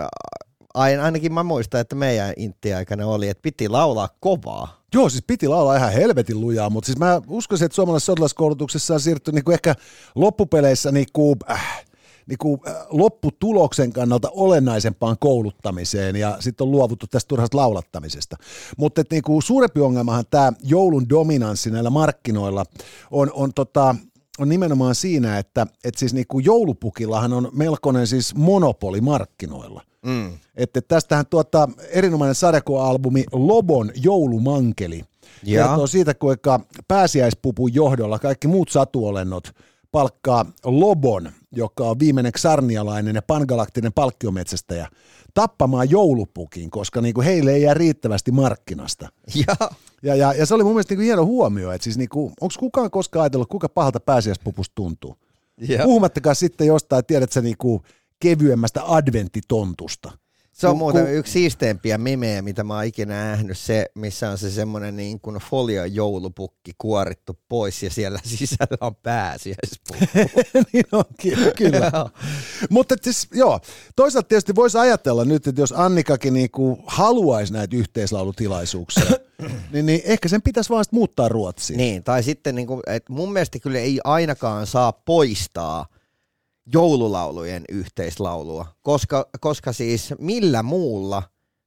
[0.75, 4.81] Ain, ainakin mä muistan, että meidän intti-aikana oli, että piti laulaa kovaa.
[4.95, 9.01] Joo, siis piti laulaa ihan helvetin lujaa, mutta siis mä uskoisin, että suomalaisessa sotilaskoulutuksessa on
[9.01, 9.75] siirtynyt niinku ehkä
[10.14, 11.85] loppupeleissä niinku, äh,
[12.27, 18.37] niinku, äh, lopputuloksen kannalta olennaisempaan kouluttamiseen ja sitten on luovuttu tästä turhasta laulattamisesta.
[18.77, 22.65] Mutta niinku, suurempi ongelmahan tämä joulun dominanssi näillä markkinoilla
[23.11, 23.95] on, on tota,
[24.39, 29.83] on nimenomaan siinä, että et siis niinku joulupukillahan on melkoinen siis monopoli markkinoilla.
[30.07, 30.39] Mm.
[30.57, 35.05] Että tästähän tuota erinomainen sadekoalbumi Lobon joulumankeli
[35.43, 35.69] Jaa.
[35.69, 39.53] kertoo siitä, kuinka pääsiäispupun johdolla kaikki muut satuolennot
[39.92, 44.88] palkkaa Lobon, joka on viimeinen xarnialainen ja pangalaktinen palkkiometsästäjä,
[45.35, 49.09] tappamaan joulupukin, koska niinku heille ei jää riittävästi markkinasta.
[49.35, 49.57] Ja,
[50.03, 52.90] Ja, ja, ja se oli mun mielestä niinku hieno huomio, että siis niinku, onko kukaan
[52.90, 55.16] koskaan ajatellut, kuinka pahalta pääsiäispupusta tuntuu?
[55.68, 55.85] ja.
[55.85, 57.83] Puhumattakaan sitten jostain, tiedät sä, niinku
[58.20, 60.18] kevyemmästä adventtitontusta.
[60.57, 64.31] Se on Ku- muuten ku- yksi siisteimpiä memejä, mitä mä oon ikinä nähnyt, se, missä
[64.31, 70.07] on se semmoinen niin kuin folio joulupukki kuorittu pois ja siellä sisällä on pääsiäispukki.
[70.73, 71.90] niin onkin, kyllä.
[72.71, 73.61] Mutta siis, joo,
[73.97, 79.05] toisaalta tietysti voisi ajatella nyt, että jos Annikakin niinku haluaisi näitä yhteislaulutilaisuuksia,
[79.73, 81.77] niin, niin ehkä sen pitäisi vaan muuttaa Ruotsiin.
[81.77, 85.87] niin, tai sitten niin kuin, että mun mielestä kyllä ei ainakaan saa poistaa
[86.72, 91.22] joululaulujen yhteislaulua, koska, koska siis millä muulla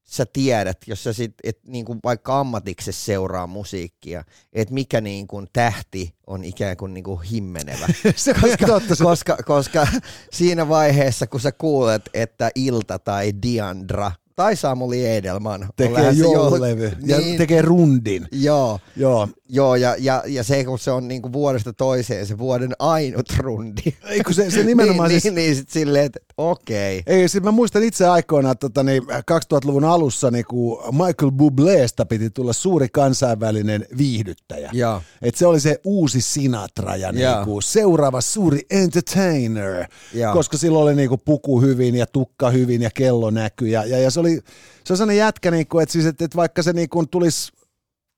[0.10, 5.28] sä tiedät, jos sä sit, et niin kuin vaikka ammatiksessa seuraa musiikkia, että mikä niin
[5.28, 7.88] kuin tähti on ikään kuin, niin kuin himmenevä.
[8.16, 8.96] se ihan totta.
[8.96, 9.88] Se, koska, koska
[10.32, 17.18] siinä vaiheessa, kun sä kuulet, että Ilta tai Diandra tai Samuli Edelman tekee joululevy ja
[17.18, 18.28] niin, tekee rundin.
[18.32, 19.28] Joo, Joo.
[19.50, 23.82] joo ja, ja, ja se kun se on niinku vuodesta toiseen se vuoden ainut rundi.
[24.10, 27.04] Ei, kun se, se nimenomaan niin, siis, niin, niin sit silleen, että okei.
[27.08, 32.30] Ei, siis mä muistan itse aikoinaan tota, niin 2000-luvun alussa, niin kun Michael Bublésta piti
[32.30, 34.70] tulla suuri kansainvälinen viihdyttäjä.
[34.74, 35.02] Joo.
[35.22, 37.36] Et se oli se uusi Sinatra ja Joo.
[37.36, 40.34] niinku seuraava suuri entertainer, Joo.
[40.34, 43.72] koska silloin oli niinku puku hyvin ja tukka hyvin ja kello näkyi.
[43.72, 44.42] Ja, ja, ja se oli
[44.84, 47.52] se on sellainen jätkä, niinku, että siis, et, et vaikka se niinku tulisi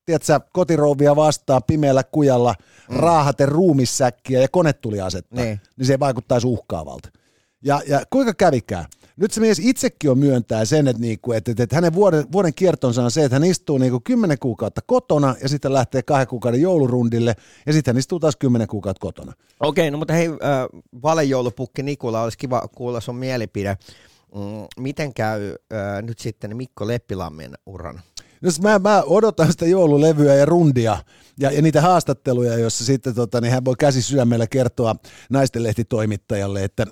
[0.04, 2.54] tiedätkö, kotirouvia vastaan pimeällä kujalla,
[2.90, 2.96] mm.
[2.96, 5.60] raahaten ruumissäkkiä ja kone tuli asettaa, Niin.
[5.76, 7.08] niin se ei vaikuttaisi uhkaavalta.
[7.62, 8.84] Ja, ja kuinka kävikään?
[9.16, 12.54] Nyt se mies itsekin on myöntää sen, että, niinku, että, että, että hänen vuoden, vuoden
[12.54, 16.60] kiertonsa on se, että hän istuu niinku 10 kuukautta kotona ja sitten lähtee kahden kuukauden
[16.60, 19.32] joulurundille ja sitten hän istuu taas 10 kuukautta kotona.
[19.60, 23.76] Okei, no mutta hei, äh, valejoulupukki Nikula, olisi kiva kuulla sun mielipide.
[24.34, 28.00] Mm, miten käy äh, nyt sitten Mikko Leppilammin uran?
[28.42, 30.98] Jos mä, mä odotan sitä joululevyä ja rundia
[31.40, 34.96] ja, ja niitä haastatteluja, joissa sitten tota, niin hän voi käsi sydämellä kertoa
[35.30, 36.86] naistenlehtitoimittajalle, että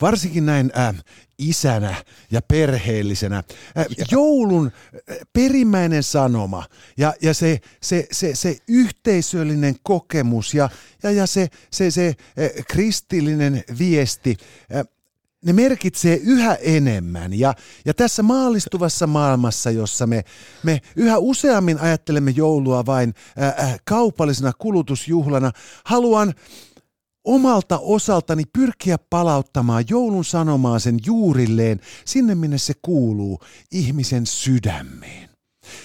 [0.00, 1.04] varsinkin näin äh,
[1.38, 1.94] isänä
[2.30, 3.36] ja perheellisenä.
[3.36, 4.66] Äh, joulun
[5.10, 6.64] äh, perimmäinen sanoma
[6.96, 10.68] ja, ja se, se, se, se yhteisöllinen kokemus ja,
[11.02, 14.36] ja, ja se, se, se äh, kristillinen viesti,
[14.74, 14.84] äh,
[15.44, 17.38] ne merkitsee yhä enemmän.
[17.38, 20.24] Ja, ja tässä maallistuvassa maailmassa, jossa me,
[20.62, 25.52] me yhä useammin ajattelemme joulua vain ää, kaupallisena kulutusjuhlana,
[25.84, 26.34] haluan
[27.24, 35.29] omalta osaltani pyrkiä palauttamaan joulun sanomaa sen juurilleen sinne, minne se kuuluu, ihmisen sydämeen.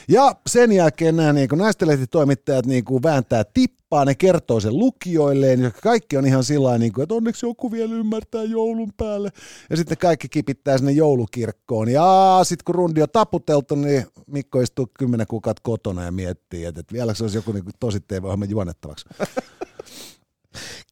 [0.10, 6.17] Ja sen jälkeen nämä niin naistelehtitoimittajat niin vääntää tippaa, ne kertoo sen lukijoilleen, ja kaikki
[6.17, 9.30] on ihan sillä niin kuin, että onneksi joku vielä ymmärtää joulun päälle.
[9.69, 11.89] Ja sitten kaikki kipittää sinne joulukirkkoon.
[11.89, 16.82] Ja sitten kun rundi on taputeltu, niin Mikko istuu kymmenen kuukautta kotona ja miettii, että,
[16.82, 19.06] että vielä se olisi joku niin tosi TV-ohjelma juonettavaksi.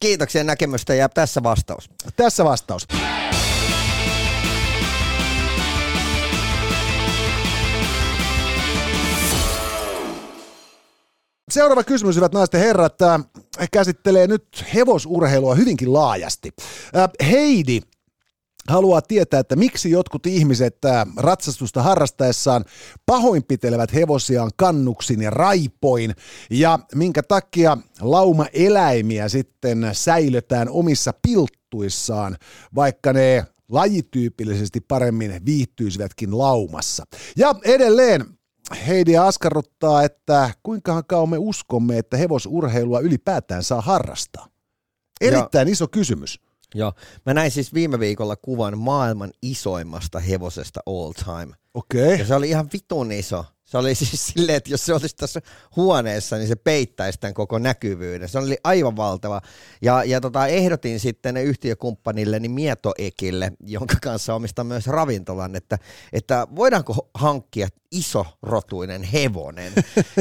[0.00, 1.90] Kiitoksia näkemystä ja tässä vastaus.
[2.16, 2.86] Tässä vastaus.
[11.50, 13.20] Seuraava kysymys, hyvät naiset ja herrat, äh,
[13.72, 16.50] käsittelee nyt hevosurheilua hyvinkin laajasti.
[16.96, 17.80] Äh, Heidi
[18.68, 22.64] haluaa tietää, että miksi jotkut ihmiset äh, ratsastusta harrastaessaan
[23.06, 26.14] pahoinpitelevät hevosiaan kannuksin ja raipoin
[26.50, 32.36] ja minkä takia lauma-eläimiä sitten säilötään omissa pilttuissaan,
[32.74, 37.04] vaikka ne lajityypillisesti paremmin viihtyisivätkin laumassa.
[37.36, 38.24] Ja edelleen
[38.86, 44.48] Heidi askarruttaa, että kuinka kauan me uskomme, että hevosurheilua ylipäätään saa harrastaa.
[45.20, 46.40] Erittäin ja, iso kysymys.
[46.74, 46.92] Joo.
[47.26, 51.54] Mä näin siis viime viikolla kuvan maailman isoimmasta hevosesta all time.
[51.74, 52.04] Okei.
[52.04, 52.18] Okay.
[52.18, 53.44] Ja se oli ihan vitun iso.
[53.74, 55.40] Se oli siis silleen, että jos se olisi tässä
[55.76, 58.28] huoneessa, niin se peittäisi tämän koko näkyvyyden.
[58.28, 59.40] Se oli aivan valtava.
[59.82, 65.78] Ja, ja tota, ehdotin sitten yhtiökumppanille, niin Mietoekille, jonka kanssa omistan myös ravintolan, että,
[66.12, 69.72] että voidaanko hankkia iso rotuinen hevonen.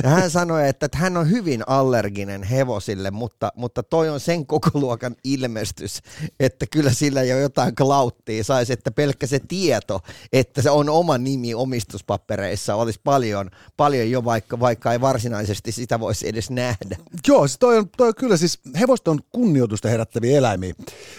[0.03, 4.45] Ja hän sanoi, että, että hän on hyvin allerginen hevosille, mutta, mutta toi on sen
[4.45, 6.01] koko luokan ilmestys,
[6.39, 9.99] että kyllä sillä jo jotain klauttia saisi, että pelkkä se tieto,
[10.33, 13.42] että se on oma nimi omistuspapereissa olisi paljon,
[13.77, 16.97] paljon jo, vaikka, vaikka ei varsinaisesti sitä voisi edes nähdä.
[17.27, 20.73] Joo, se toi on, toi on kyllä siis, hevosta on kunnioitusta herättäviä eläimiä.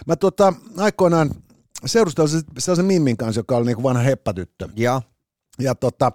[0.06, 1.30] Mä tota, aikoinaan
[1.86, 4.68] seurustelin sellaisen Mimmin kanssa, joka oli niin kuin vanha heppatyttö.
[4.76, 5.02] Ja
[5.58, 6.12] ja, tota,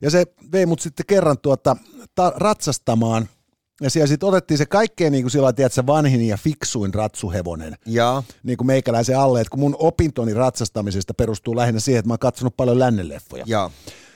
[0.00, 1.76] ja se vei mut sitten kerran tuota,
[2.14, 3.28] ta- ratsastamaan,
[3.80, 7.76] ja siellä sitten otettiin se kaikkein niin kuin sillä tiedätkö, vanhin ja fiksuin ratsuhevonen.
[7.86, 8.22] Ja.
[8.42, 12.18] Niin kuin meikäläisen alle, että kun mun opintoni ratsastamisesta perustuu lähinnä siihen, että mä oon
[12.18, 13.44] katsonut paljon lännenleffoja.
[13.46, 13.70] Ja,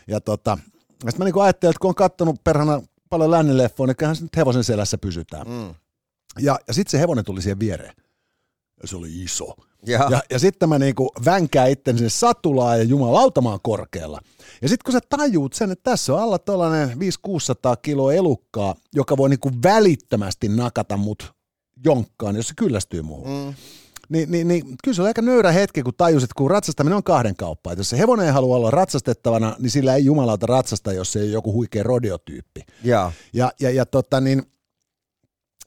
[0.07, 0.59] ja tota,
[1.01, 4.23] sitten mä niin kuin ajattelin, että kun on katsonut perhana paljon lännenleffoja, niin kyllähän se
[4.23, 5.49] nyt hevosen selässä pysytään.
[5.49, 5.75] Mm.
[6.39, 7.95] Ja, ja sitten se hevonen tuli siihen viereen.
[8.83, 9.57] Ja se oli iso.
[9.87, 14.21] Ja, ja, ja sitten mä niinku vänkää itten sinne satulaan ja jumalautamaan korkealla.
[14.63, 16.93] Ja sitten kun sä tajuut sen, että tässä on alla tuollainen 500-600
[17.83, 21.33] kiloa elukkaa, joka voi niinku välittömästi nakata mut
[21.85, 23.47] jonkkaan, jos se kyllästyy muuhun.
[23.47, 23.55] Mm.
[24.11, 27.37] Niin, niin, niin kyllä se oli aika nöyrä hetki, kun tajusit, kun ratsastaminen on kahden
[27.37, 27.73] kauppaa.
[27.73, 31.19] Että jos se hevonen ei halua olla ratsastettavana, niin sillä ei jumalauta ratsasta, jos se
[31.19, 32.61] ei ole joku huikea rodeotyyppi.
[32.85, 34.43] Ja, ja, ja, ja, tota, niin,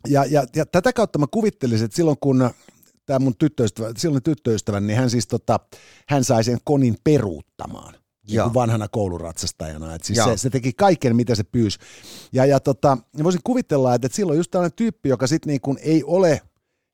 [0.08, 2.50] ja, ja, ja tätä kautta mä kuvittelisin, että silloin kun
[3.06, 5.60] tämä mun tyttöystävä, silloin tyttöystävä, niin hän siis tota,
[6.08, 7.94] hän sai sen konin peruuttamaan.
[8.28, 9.96] Niin kuin vanhana kouluratsastajana.
[9.96, 11.80] Et siis se, se, teki kaiken, mitä se pyysi.
[12.34, 15.78] Ja, ja tota, voisin kuvitella, että, että silloin just tällainen tyyppi, joka sitten niin kuin
[15.82, 16.42] ei ole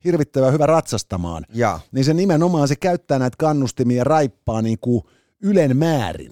[0.03, 1.79] hirvittävän hyvä ratsastamaan, ja.
[1.91, 5.03] niin se nimenomaan se käyttää näitä kannustimia ja raippaa niin kuin
[5.41, 6.31] ylen määrin.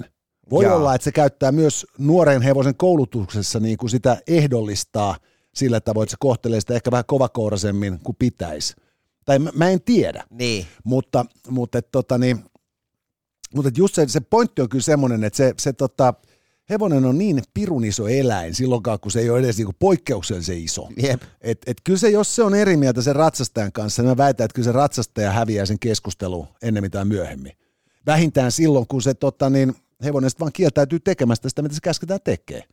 [0.49, 0.75] Voi ja.
[0.75, 5.15] olla, että se käyttää myös nuoren hevosen koulutuksessa niin kuin sitä ehdollistaa
[5.55, 8.75] sillä tavoin, että se kohtelee sitä ehkä vähän kovakouraisemmin kuin pitäisi
[9.27, 10.23] tai mä, mä en tiedä.
[10.29, 10.65] Niin.
[10.83, 12.43] Mutta, mutta, et, tota, niin,
[13.55, 16.13] mutta et just se, se pointti on kyllä semmoinen, että se, se tota,
[16.69, 20.87] hevonen on niin pirun iso eläin silloinkaan, kun se ei ole edes niinku poikkeuksellisen iso.
[21.03, 21.21] Jep.
[21.41, 24.45] Et, et kyllä se, jos se on eri mieltä sen ratsastajan kanssa, niin mä väitän,
[24.45, 27.53] että kyllä se ratsastaja häviää sen keskustelu ennen mitään myöhemmin.
[28.05, 32.63] Vähintään silloin, kun se tota, niin, hevonen vaan kieltäytyy tekemästä sitä, mitä se käsketään tekee.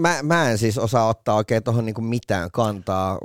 [0.00, 3.18] Mä, mä en siis osaa ottaa oikein tuohon niinku mitään kantaa,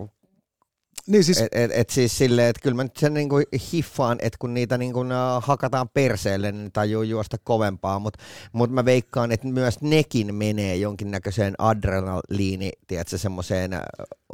[1.09, 1.41] niin siis...
[1.41, 3.35] Et, et, et siis silleen, että kyllä mä nyt sen niinku
[3.73, 4.99] hiffaan, että kun niitä niinku
[5.41, 8.19] hakataan perseelle, niin tajuu juosta kovempaa, mutta
[8.51, 13.71] mut mä veikkaan, että myös nekin menee jonkinnäköiseen adrenaliini, tiedätkö, semmoiseen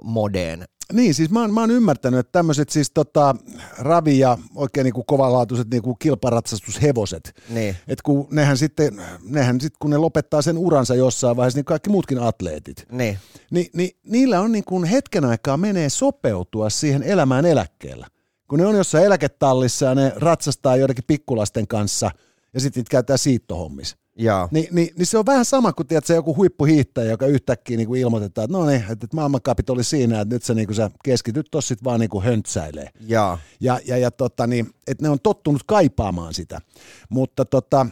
[0.03, 0.65] modeen.
[0.93, 3.35] Niin, siis mä oon, mä oon ymmärtänyt, että tämmöiset siis tota,
[3.77, 7.75] ravi- ja oikein niinku kovalaatuiset niinku kilparatsastushevoset, Niin.
[7.87, 11.89] että kun nehän sitten, nehän sitten kun ne lopettaa sen uransa jossain vaiheessa, niin kaikki
[11.89, 13.17] muutkin atleetit, Niin.
[13.51, 18.07] niin, niin niillä on niin kuin hetken aikaa menee sopeutua siihen elämään eläkkeellä.
[18.47, 22.11] Kun ne on jossain eläketallissa ja ne ratsastaa joidenkin pikkulasten kanssa
[22.53, 23.97] ja sitten niitä käytetään siittohommissa.
[24.17, 24.47] Joo.
[24.51, 27.87] Ni, niin, niin se on vähän sama kuin tiedät, se joku huippuhiihtäjä, joka yhtäkkiä niin
[27.87, 30.75] kuin ilmoitetaan, että no niin, että että maailmankapit oli siinä, että nyt sä, niin kuin,
[30.75, 32.89] sä keskityt tossa sit vaan niin kuin höntsäilee.
[33.07, 33.39] Joo.
[33.59, 36.61] Ja, ja, ja tota, niin, että ne on tottunut kaipaamaan sitä.
[37.09, 37.85] Mutta tota,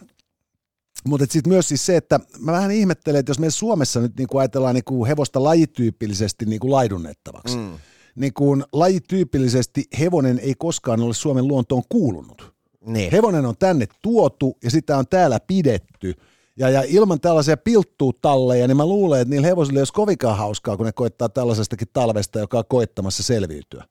[1.07, 4.27] mutta sitten myös siis se, että mä vähän ihmettelen, että jos me Suomessa nyt niin
[4.27, 7.71] kuin ajatellaan niin kuin hevosta lajityypillisesti niin kuin laidunnettavaksi, mm.
[8.15, 12.52] niin kuin lajityypillisesti hevonen ei koskaan ole Suomen luontoon kuulunut.
[12.85, 13.11] Niin.
[13.11, 16.13] Hevonen on tänne tuotu ja sitä on täällä pidetty.
[16.57, 20.77] Ja, ja ilman tällaisia pilttuutalleja, niin mä luulen, että niillä hevosilla ei olisi kovinkaan hauskaa,
[20.77, 23.83] kun ne koittaa tällaisestakin talvesta, joka on koittamassa selviytyä.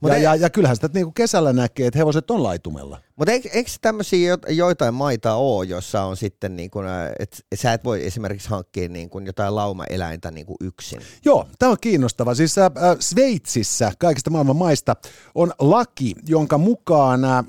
[0.00, 2.98] Mut Ja, ei- ja, ja kyllähän sitä niinku kesällä näkee, että hevoset on laitumella.
[3.16, 6.86] Mutta eikö, eikö tämmöisiä joitain maita ole, jossa on sitten, niin kuin,
[7.18, 11.00] että sä et voi esimerkiksi hankkia niin kuin jotain laumaeläintä niin kuin yksin?
[11.24, 12.34] Joo, tämä on kiinnostava.
[12.34, 14.96] Siis äh, äh, Sveitsissä kaikista maailman maista
[15.34, 17.44] on laki, jonka mukaan äh,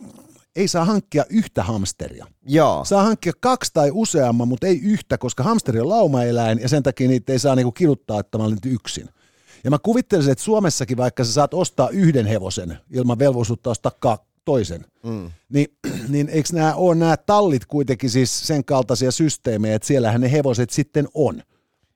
[0.55, 2.25] ei saa hankkia yhtä hamsteria.
[2.45, 2.85] Joo.
[2.85, 7.07] Saa hankkia kaksi tai useamman, mutta ei yhtä, koska hamsteri on laumaeläin ja sen takia
[7.07, 9.09] niitä ei saa niinku kiduttaa ottamalla niitä yksin.
[9.63, 14.25] Ja mä kuvittelisin, että Suomessakin vaikka sä saat ostaa yhden hevosen ilman velvollisuutta ostaa ka-
[14.45, 15.31] toisen, mm.
[15.49, 15.67] niin,
[16.09, 20.69] niin eikö nämä ole nämä tallit kuitenkin siis sen kaltaisia systeemejä, että siellähän ne hevoset
[20.69, 21.43] sitten on.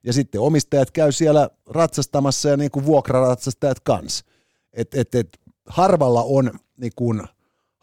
[0.04, 4.26] Ja sitten omistajat käy siellä ratsastamassa ja niin kuin vuokraratsastajat kanssa.
[4.74, 5.28] Et, et, et,
[5.66, 7.22] harvalla on niin kuin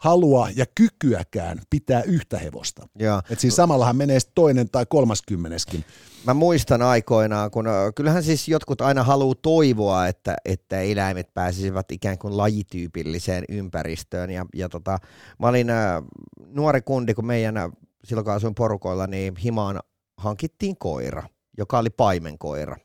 [0.03, 2.87] halua ja kykyäkään pitää yhtä hevosta.
[2.99, 3.21] Joo.
[3.29, 5.85] Et siis samallahan menee toinen tai kolmaskymmeneskin.
[6.25, 11.91] Mä muistan aikoinaan, kun ö, kyllähän siis jotkut aina haluaa toivoa, että, että eläimet pääsisivät
[11.91, 14.29] ikään kuin lajityypilliseen ympäristöön.
[14.29, 14.97] Ja, ja tota,
[15.39, 16.01] mä olin ä,
[16.47, 17.69] nuori kundi, kun meidän, ä,
[18.05, 19.79] silloin kun asuin porukoilla, niin himaan
[20.17, 21.23] hankittiin koira,
[21.57, 22.77] joka oli paimenkoira,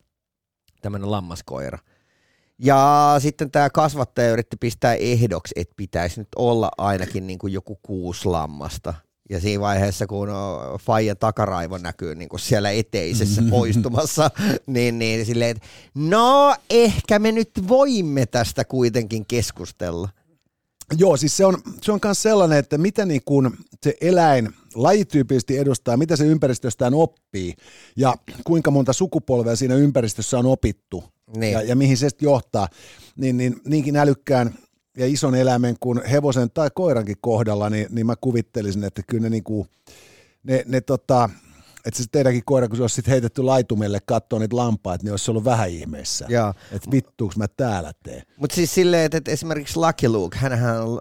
[0.82, 1.78] tämmöinen lammaskoira.
[2.62, 7.78] Ja sitten tämä kasvattaja yritti pistää ehdoksi, että pitäisi nyt olla ainakin niin kuin joku
[7.82, 8.94] kuusi lammasta.
[9.30, 10.28] Ja siinä vaiheessa, kun
[10.80, 14.30] Fajan takaraivo näkyy niin kuin siellä eteisessä poistumassa,
[14.66, 20.08] niin, niin silleen, että no ehkä me nyt voimme tästä kuitenkin keskustella.
[20.98, 23.50] Joo, siis se on, se on myös sellainen, että mitä niin kuin
[23.82, 27.54] se eläin lajityypillisesti edustaa, mitä se ympäristöstään oppii
[27.96, 31.04] ja kuinka monta sukupolvea siinä ympäristössä on opittu
[31.36, 31.52] Niin.
[31.52, 32.68] ja, ja mihin se sitten johtaa,
[33.16, 34.54] niin, niin niinkin älykkään
[34.96, 39.30] ja ison eläimen kuin hevosen tai koirankin kohdalla, niin, niin mä kuvittelisin, että kyllä ne,
[39.30, 39.68] niin kuin,
[40.42, 41.30] ne, ne tota,
[41.84, 45.30] että se teidänkin koira, kun se olisi sit heitetty laitumelle katsoa niitä lampaita, niin olisi
[45.30, 46.26] ollut vähän ihmeessä.
[46.72, 48.22] Että vittuuks mä täällä teen.
[48.36, 51.00] Mutta siis silleen, että, että esimerkiksi Lucky Luke, hänhän on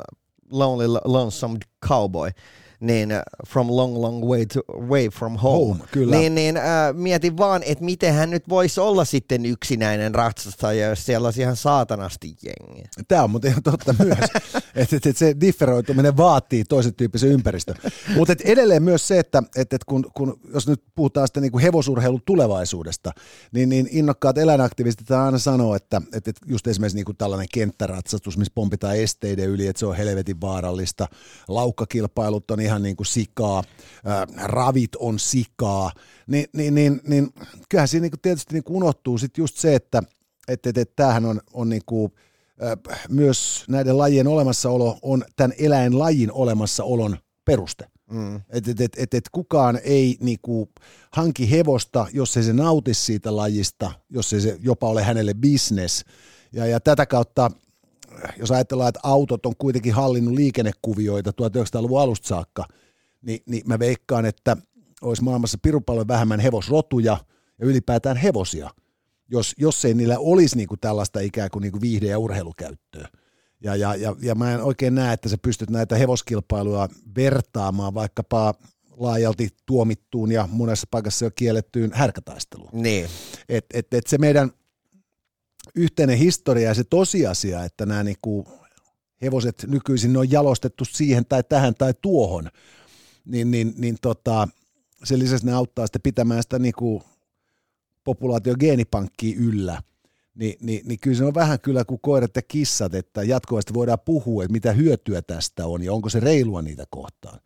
[0.51, 2.29] Lonely Lonesome Cowboy,
[2.79, 5.67] niin äh, from long long way, to, way from home.
[5.67, 6.17] Home, kyllä.
[6.17, 6.63] Niin, niin äh,
[6.93, 11.55] mietin vaan, että miten hän nyt voisi olla sitten yksinäinen ratsastaja, jos siellä olisi ihan
[11.55, 12.87] saatanasti jengiä.
[13.07, 14.17] Tämä on muuten ihan totta myös,
[14.75, 17.75] että et, et se differoituminen vaatii toisen tyyppisen ympäristön.
[18.15, 22.21] Mutta edelleen myös se, että et, et kun, kun, jos nyt puhutaan sitten niinku hevosurheilun
[22.25, 23.11] tulevaisuudesta,
[23.51, 28.51] niin, niin innokkaat eläinaktivistit aina sanoo, että et, et just esimerkiksi niinku tällainen kenttäratsastus, missä
[28.55, 31.07] pompitaan esteiden yli, että se on helvetin vaarallista.
[31.47, 33.63] Laukkakilpailut on ihan niin kuin sikaa,
[34.43, 35.91] ravit on sikaa,
[36.27, 37.33] niin, niin, niin, niin
[37.69, 40.03] kyllähän siinä niinku tietysti niinku unohtuu sit just se, että
[40.47, 42.11] et, et, et tämähän on, on niinku,
[42.61, 42.77] ö,
[43.09, 47.87] myös näiden lajien olemassaolo on tämän eläinlajin olemassaolon peruste.
[48.11, 48.35] Mm.
[48.35, 50.69] Et, et, et, et, et kukaan ei niinku
[51.11, 56.05] hanki hevosta, jos ei se nauti siitä lajista, jos ei se jopa ole hänelle business.
[56.53, 57.51] Ja, ja tätä kautta,
[58.39, 62.65] jos ajatellaan, että autot on kuitenkin hallinnut liikennekuvioita 1900-luvun alusta saakka,
[63.21, 64.57] niin, niin mä veikkaan, että
[65.01, 67.17] olisi maailmassa pirun paljon vähemmän hevosrotuja
[67.59, 68.69] ja ylipäätään hevosia,
[69.31, 73.07] jos, jos ei niillä olisi niinku tällaista ikään kuin niinku viihde- ja urheilukäyttöä.
[73.63, 78.53] Ja, ja, ja, ja mä en oikein näe, että sä pystyt näitä hevoskilpailuja vertaamaan vaikkapa
[78.97, 82.69] laajalti tuomittuun ja monessa paikassa jo kiellettyyn härkätaisteluun.
[82.73, 83.09] Niin.
[83.49, 84.51] Et, et, et se meidän
[85.75, 88.47] yhteinen historia ja se tosiasia, että nämä niinku
[89.21, 92.49] hevoset nykyisin ne on jalostettu siihen tai tähän tai tuohon,
[93.25, 94.47] niin, niin, niin tota,
[95.03, 97.03] sen lisäksi ne auttaa sitten pitämään sitä niinku
[98.03, 99.81] populaatiogeenipankkia yllä.
[100.35, 103.99] Ni, niin, niin kyllä se on vähän kyllä kuin koirat ja kissat, että jatkuvasti voidaan
[104.05, 107.39] puhua, että mitä hyötyä tästä on ja onko se reilua niitä kohtaan.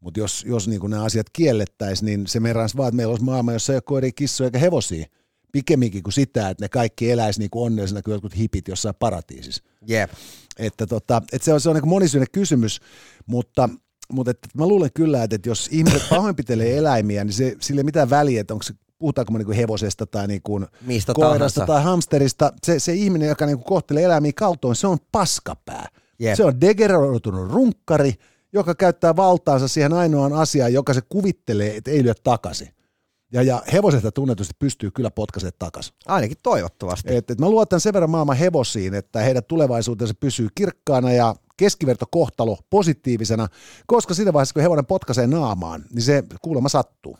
[0.00, 3.52] Mutta jos, jos niin nämä asiat kiellettäisiin, niin se merans vaan, että meillä olisi maailma,
[3.52, 5.06] jossa ei ole koiria, kissoja eikä hevosia.
[5.52, 9.62] Pikemminkin kuin sitä, että ne kaikki eläisi niin kuin onnellisena kuin jotkut hipit jossain paratiisissa.
[9.86, 10.10] Jep.
[10.58, 12.80] Että, tota, että se on, se on niin monisyinen kysymys,
[13.26, 13.68] mutta,
[14.12, 17.84] mutta että mä luulen kyllä, että, että jos ihmiset pahoinpitelee eläimiä, niin se, sille ei
[17.84, 21.60] mitään väliä, että onko se puhutaanko me niin kuin hevosesta tai niin kuin Mistä koirasta
[21.60, 21.66] tahansa.
[21.66, 25.86] tai hamsterista, se, se ihminen, joka niin kuin kohtelee eläimiä kaltoin, se on paskapää.
[26.18, 26.36] Jep.
[26.36, 28.14] Se on degeneroitunut runkkari,
[28.52, 32.68] joka käyttää valtaansa siihen ainoaan asiaan, joka se kuvittelee, että ei lyö takaisin.
[33.36, 35.94] Ja, ja hevosesta tunnetusti pystyy kyllä potkasemaan takaisin.
[36.06, 37.16] Ainakin toivottavasti.
[37.16, 42.58] Et, et mä luotan sen verran maailman hevosiin, että heidän tulevaisuutensa pysyy kirkkaana ja keskivertokohtalo
[42.70, 43.48] positiivisena,
[43.86, 47.18] koska siinä vaiheessa, kun hevonen potkaisee naamaan, niin se kuulemma sattuu.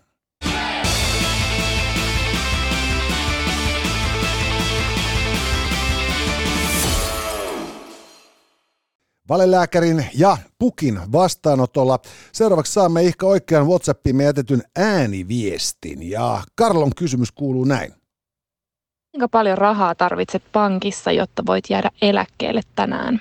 [9.29, 11.99] Valelääkärin ja Pukin vastaanotolla.
[12.33, 16.11] Seuraavaksi saamme ehkä oikean WhatsAppiin jätetyn ääniviestin.
[16.11, 17.93] Ja Karlon kysymys kuuluu näin.
[19.13, 23.21] Kuinka paljon rahaa tarvitset pankissa, jotta voit jäädä eläkkeelle tänään?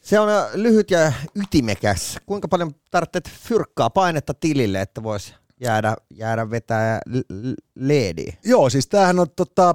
[0.00, 2.18] Se on lyhyt ja ytimekäs.
[2.26, 8.34] Kuinka paljon tarvitset fyrkkaa painetta tilille, että voisi jäädä, jäädä vetää l- l- leediä?
[8.44, 9.74] Joo, siis tämähän on tota,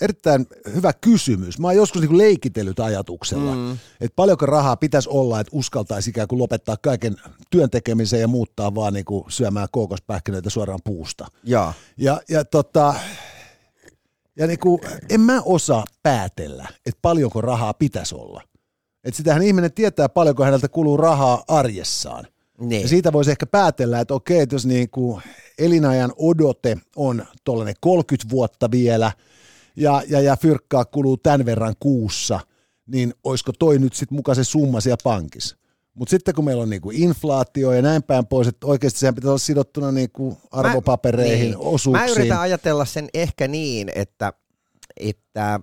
[0.00, 1.58] erittäin hyvä kysymys.
[1.58, 3.72] Mä oon joskus niinku leikitellyt ajatuksella, mm.
[3.72, 7.16] että paljonko rahaa pitäisi olla, että uskaltaisi ikään kuin lopettaa kaiken
[7.50, 11.26] työn tekemisen ja muuttaa vaan niinku syömään kookospähkinöitä suoraan puusta.
[11.44, 11.72] Joo.
[11.96, 12.94] Ja, ja, tota,
[14.36, 18.42] ja niinku, en mä osaa päätellä, että paljonko rahaa pitäisi olla.
[19.04, 22.24] Et sitähän ihminen tietää paljonko häneltä kuluu rahaa arjessaan.
[22.60, 22.82] Niin.
[22.82, 25.20] Ja siitä voisi ehkä päätellä, että okei, että jos niinku
[25.58, 29.12] elinajan odote on tuollainen 30 vuotta vielä
[29.76, 32.40] ja, ja, ja fyrkkaa kuluu tämän verran kuussa,
[32.86, 35.56] niin olisiko toi nyt sitten mukaan se summa siellä pankissa?
[35.94, 39.28] Mutta sitten kun meillä on niinku inflaatio ja näin päin pois, että oikeasti sehän pitäisi
[39.28, 41.56] olla sidottuna niinku arvopapereihin, niin.
[41.58, 42.10] osuuksiin.
[42.10, 44.32] Mä yritän ajatella sen ehkä niin, että,
[45.00, 45.60] että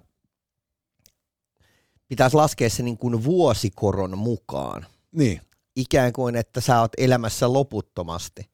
[2.07, 4.85] pitäisi laskea se niin kuin vuosikoron mukaan.
[5.11, 5.41] Niin,
[5.75, 8.49] Ikään kuin, että sä oot elämässä loputtomasti.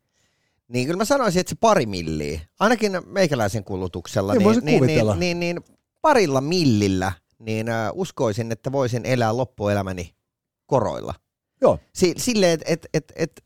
[0.68, 5.16] Niin kyllä mä sanoisin, että se pari milliä, ainakin meikäläisen kulutuksella, Niin, niin, niin, kuvitella.
[5.16, 10.16] niin, niin, niin parilla millillä, niin äh, uskoisin, että voisin elää loppuelämäni
[10.66, 11.14] koroilla.
[11.62, 11.80] joo.
[11.96, 13.44] Si- silleen, että et, et, et,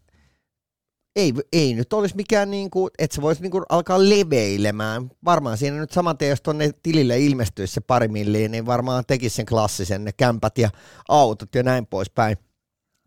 [1.15, 5.11] ei, ei nyt olisi mikään, niin kuin, että se voisi niin kuin alkaa leveilemään.
[5.25, 9.35] Varmaan siinä nyt saman tien, jos tuonne tilille ilmestyisi se pari milliä, niin varmaan tekisi
[9.35, 10.69] sen klassisen, ne kämpät ja
[11.07, 12.37] autot ja näin poispäin.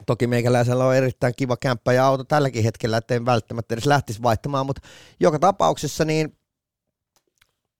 [0.09, 4.23] Toki meikäläisellä on erittäin kiva kämppä ja auto tälläkin hetkellä, että en välttämättä edes lähtisi
[4.23, 4.83] vaihtamaan, mutta
[5.21, 6.37] joka tapauksessa niin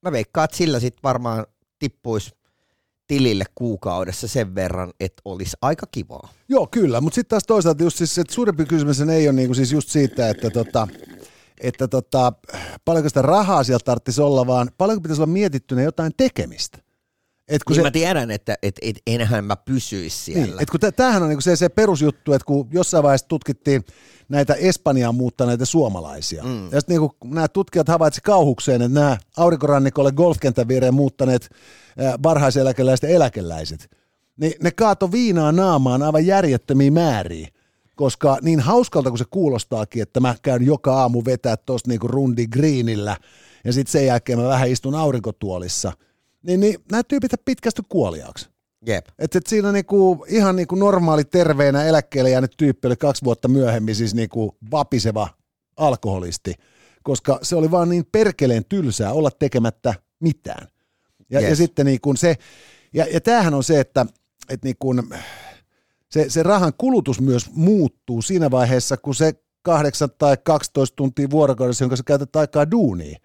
[0.03, 1.47] mä veikkaan, että sillä sitten varmaan
[1.79, 2.31] tippuisi
[3.07, 6.29] tilille kuukaudessa sen verran, että olisi aika kivaa.
[6.49, 9.73] Joo, kyllä, mutta sitten taas toisaalta just siis, että suurempi kysymys ei ole niinku siis
[9.73, 10.89] just siitä, että, tota,
[11.61, 12.33] että tota,
[12.85, 16.79] paljonko sitä rahaa sieltä tarvitsisi olla, vaan paljonko pitäisi olla mietittynä jotain tekemistä.
[17.49, 20.45] Et kun Niin se, mä tiedän, että et, et enhän mä pysyisi siellä.
[20.45, 23.85] niin, et kun tä- tämähän on niinku se, se perusjuttu, että kun jossain vaiheessa tutkittiin
[24.29, 26.65] näitä Espanjaan muuttaneita suomalaisia, mm.
[26.65, 31.51] ja sitten niinku nämä tutkijat havaitsi kauhukseen, että nämä aurinkorannikolle golfkentän viereen muuttaneet
[32.23, 33.91] varhaiseläkeläiset ja eläkeläiset,
[34.41, 37.49] niin ne kaato viinaa naamaan aivan järjettömiä määriä,
[37.95, 42.47] koska niin hauskalta kuin se kuulostaakin, että mä käyn joka aamu vetää tuosta niinku rundi
[42.47, 43.17] greenillä,
[43.65, 45.93] ja sitten sen jälkeen mä vähän istun aurinkotuolissa,
[46.43, 48.49] niin, niin nämä tyypit pitkästy kuoliaaksi.
[48.87, 49.07] Jep.
[49.19, 53.95] Että et siinä niinku, ihan niinku normaali terveenä eläkkeelle jäänyt tyyppi oli kaksi vuotta myöhemmin
[53.95, 55.29] siis niinku vapiseva
[55.77, 56.55] alkoholisti,
[57.03, 60.69] koska se oli vaan niin perkeleen tylsää olla tekemättä mitään.
[61.31, 61.51] Ja, Yes.
[61.51, 62.35] ja sitten niinku se,
[62.95, 64.07] ja, ja tämähän on se, että
[64.49, 64.95] et niinku,
[66.11, 69.33] se, se rahan kulutus myös muuttuu siinä vaiheessa, kun se
[69.63, 73.17] 8 tai 12 tuntia vuorokaudessa, jonka sä käytät aikaa duuniin,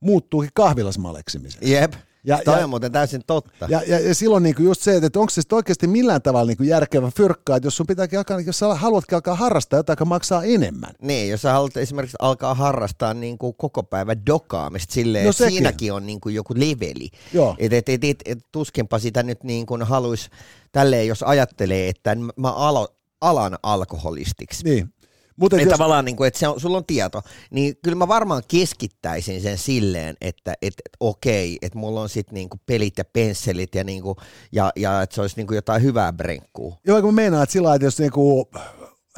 [0.00, 1.70] muuttuukin kahvilasmaleksimiseen.
[1.70, 1.92] Jep.
[2.24, 3.66] Ja- Ja, Toi ja- on muuten täysin totta.
[3.68, 7.10] Ja, ja, ja silloin niinku just se, että onko se oikeasti millään tavalla niinku järkevä
[7.16, 10.90] fyrkkaa, että jos sun pitääkin alkaa, jos sä haluatkin alkaa harrastaa jotain, joka maksaa enemmän.
[11.02, 15.48] Niin, jos sä haluat esimerkiksi alkaa harrastaa niin kuin koko päivä dokaamista silleen, No että
[15.48, 17.08] siinäkin on niin kuin joku leveli.
[17.32, 17.56] Joo.
[17.58, 20.28] Et, et, et, et, et, tuskinpa sitä nyt niin kuin haluaisi
[20.72, 22.88] tälleen, jos ajattelee, että mä alo,
[23.20, 24.64] alan alkoholistiksi.
[24.64, 24.92] Niin.
[25.40, 28.08] Mutta Että jos, tavallaan, niin kuin, että se on, sulla on tieto, niin kyllä mä
[28.08, 33.04] varmaan keskittäisin sen silleen, että et, et, okei, että mulla on sitten niinku pelit ja
[33.04, 34.16] pensselit ja, niinku,
[34.52, 36.74] ja, ja että se olisi niinku jotain hyvää brenkkuu.
[36.86, 38.50] joo, kun että sillä että jos niinku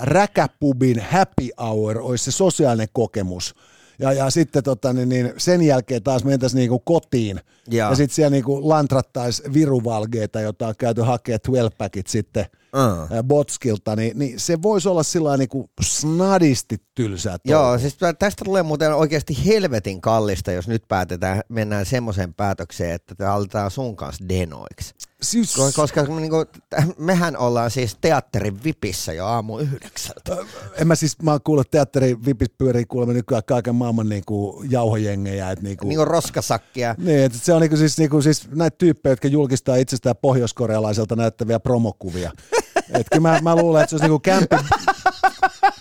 [0.01, 3.55] räkäpubin happy hour olisi se sosiaalinen kokemus,
[3.99, 7.95] ja, ja sitten tota, niin, niin sen jälkeen taas mentäisiin niinku kotiin, ja, Ja.
[7.95, 14.19] sitten siellä niinku lantrattaisiin viruvalgeita, jota on käyty hakea 12 packit sitten Ää, Botskilta, niin,
[14.19, 17.37] niin se voisi olla sillä niin kuin snadisti tylsää.
[17.45, 17.79] Joo, touhua.
[17.79, 23.27] siis tästä tulee muuten oikeasti helvetin kallista, jos nyt päätetään, mennään semmoiseen päätökseen, että te
[23.27, 24.95] aletaan sun kanssa denoiksi.
[25.23, 30.37] Siis, Ko- Koska niinku, t- mehän ollaan siis teatterin vipissä jo aamu yhdeksältä.
[30.77, 34.71] en mä siis, mä oon kuullut teatterin vipis pyörii kuulemma nykyään kaiken maailman niin kuin
[34.71, 35.51] jauhojengejä.
[35.51, 36.95] Että niin kuin, Niinku roskasakkia.
[36.99, 41.61] Niin, että se on niinku siis, niinku siis näitä tyyppejä, jotka julkistaa itsestään pohjoiskorealaiselta näyttäviä
[41.61, 42.33] promokuvia.
[42.91, 44.59] Et kyllä mä, mä luulen, että se olisi niinku kämpin,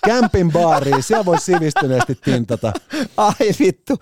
[0.05, 2.73] kämpin baari, siellä voi sivistyneesti tintata.
[3.17, 3.97] Ai vittu.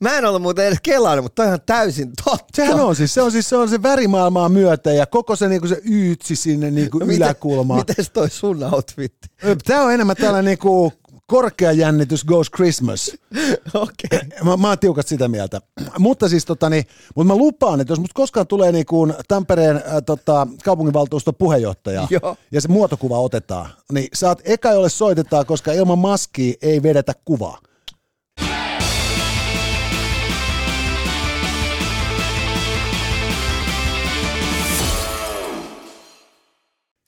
[0.00, 2.44] Mä en ollut muuten edes kelannut, mutta toi on täysin totta.
[2.54, 5.68] Sehän on siis, se on siis se, on se värimaailmaa myöten ja koko se, niinku
[5.68, 7.84] se yytsi sinne niinku No miten- yläkulmaan.
[7.88, 9.14] Mites toi sun outfit?
[9.66, 10.92] Tämä on enemmän tällainen niinku
[11.30, 13.16] korkea jännitys goes Christmas.
[13.74, 14.20] Okei.
[14.44, 15.60] Mä, mä oon tiukat sitä mieltä.
[15.98, 19.76] Mutta siis tota, niin, mutta mä lupaan, että jos musta koskaan tulee niin kuin Tampereen
[19.76, 22.36] äh, tota, kaupunginvaltuuston puheenjohtaja Joo.
[22.52, 27.58] ja se muotokuva otetaan, niin saat eka, jolle soitetaan, koska ilman maskia ei vedetä kuvaa.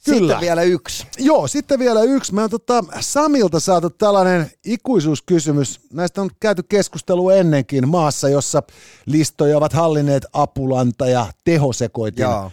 [0.04, 0.18] Kyllä.
[0.18, 1.06] Sitten vielä yksi.
[1.18, 2.34] Joo, sitten vielä yksi.
[2.34, 5.80] Me on tota, Samilta saatu tällainen ikuisuuskysymys.
[5.92, 8.62] Näistä on käyty keskustelua ennenkin maassa, jossa
[9.06, 12.22] listoja ovat hallinneet apulanta ja tehosekoitin.
[12.22, 12.50] Joo.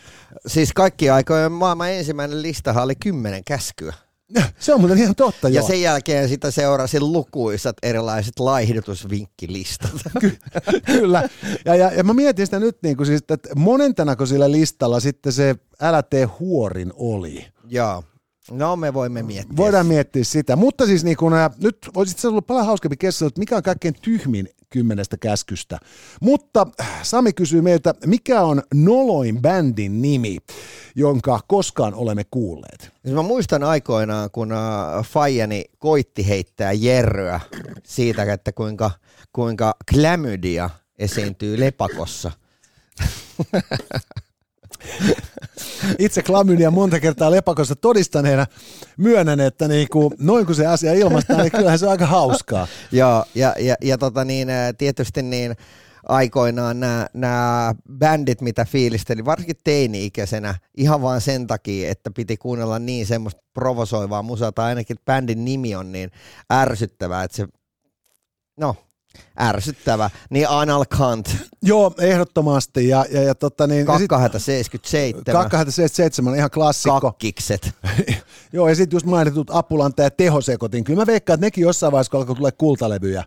[0.48, 3.94] Siis kaikki aikojen maailman ensimmäinen listahan oli kymmenen käskyä.
[4.60, 5.68] Se on muuten ihan totta, Ja joo.
[5.68, 9.92] sen jälkeen sitä seurasi lukuisat erilaiset laihdutusvinkkilistat.
[10.86, 11.30] Kyllä.
[11.66, 15.32] Ja, ja, ja mä mietin sitä nyt, niin kuin siis, että monentanako sillä listalla sitten
[15.32, 17.46] se älä tee huorin oli.
[17.70, 18.04] Joo.
[18.52, 19.58] No me voimme miettiä.
[19.58, 20.56] Voidaan miettiä sitä.
[20.56, 23.94] Mutta siis niin kun, ä, nyt olisi ollut paljon hauskempi keskustelu, että mikä on kaikkein
[24.02, 25.78] tyhmin kymmenestä käskystä.
[26.22, 30.38] Mutta äh, Sami kysyy meiltä, mikä on noloin bändin nimi,
[30.96, 32.92] jonka koskaan olemme kuulleet?
[33.02, 34.50] Siis mä muistan aikoinaan, kun
[35.06, 37.40] Fajani koitti heittää jerryä
[37.84, 38.92] siitä, että kuinka,
[39.34, 40.70] kuinka klamydia
[41.00, 42.32] esiintyy lepakossa.
[46.00, 48.46] Itse klamydia monta kertaa lepakossa todistaneena
[48.98, 52.68] myönnän, että niin kuin, noin kun se asia ilmaistaan, niin kyllähän se on aika hauskaa.
[52.92, 55.56] Joo, ja, ja, ja tota niin, tietysti niin
[56.04, 56.78] aikoinaan
[57.14, 63.42] nämä bändit, mitä fiilisteli, varsinkin teini-ikäisenä, ihan vaan sen takia, että piti kuunnella niin semmoista
[63.54, 66.12] provosoivaa musaa, tai ainakin bändin nimi on niin
[66.54, 67.48] ärsyttävää, että se,
[68.60, 68.76] no,
[69.42, 72.88] ärsyttävä, niin Anal Kant, Joo, ehdottomasti.
[72.88, 77.02] Ja, ja, ja tota niin, ja sit- 277, 277 ihan klassikko.
[77.02, 77.72] kakkikset.
[78.54, 80.84] Joo, ja sitten just mainitut Apulanta ja tehosekotin.
[80.84, 83.24] Kyllä mä veikkaan, että nekin jossain vaiheessa, kun alkoi tulla kultalevyjä,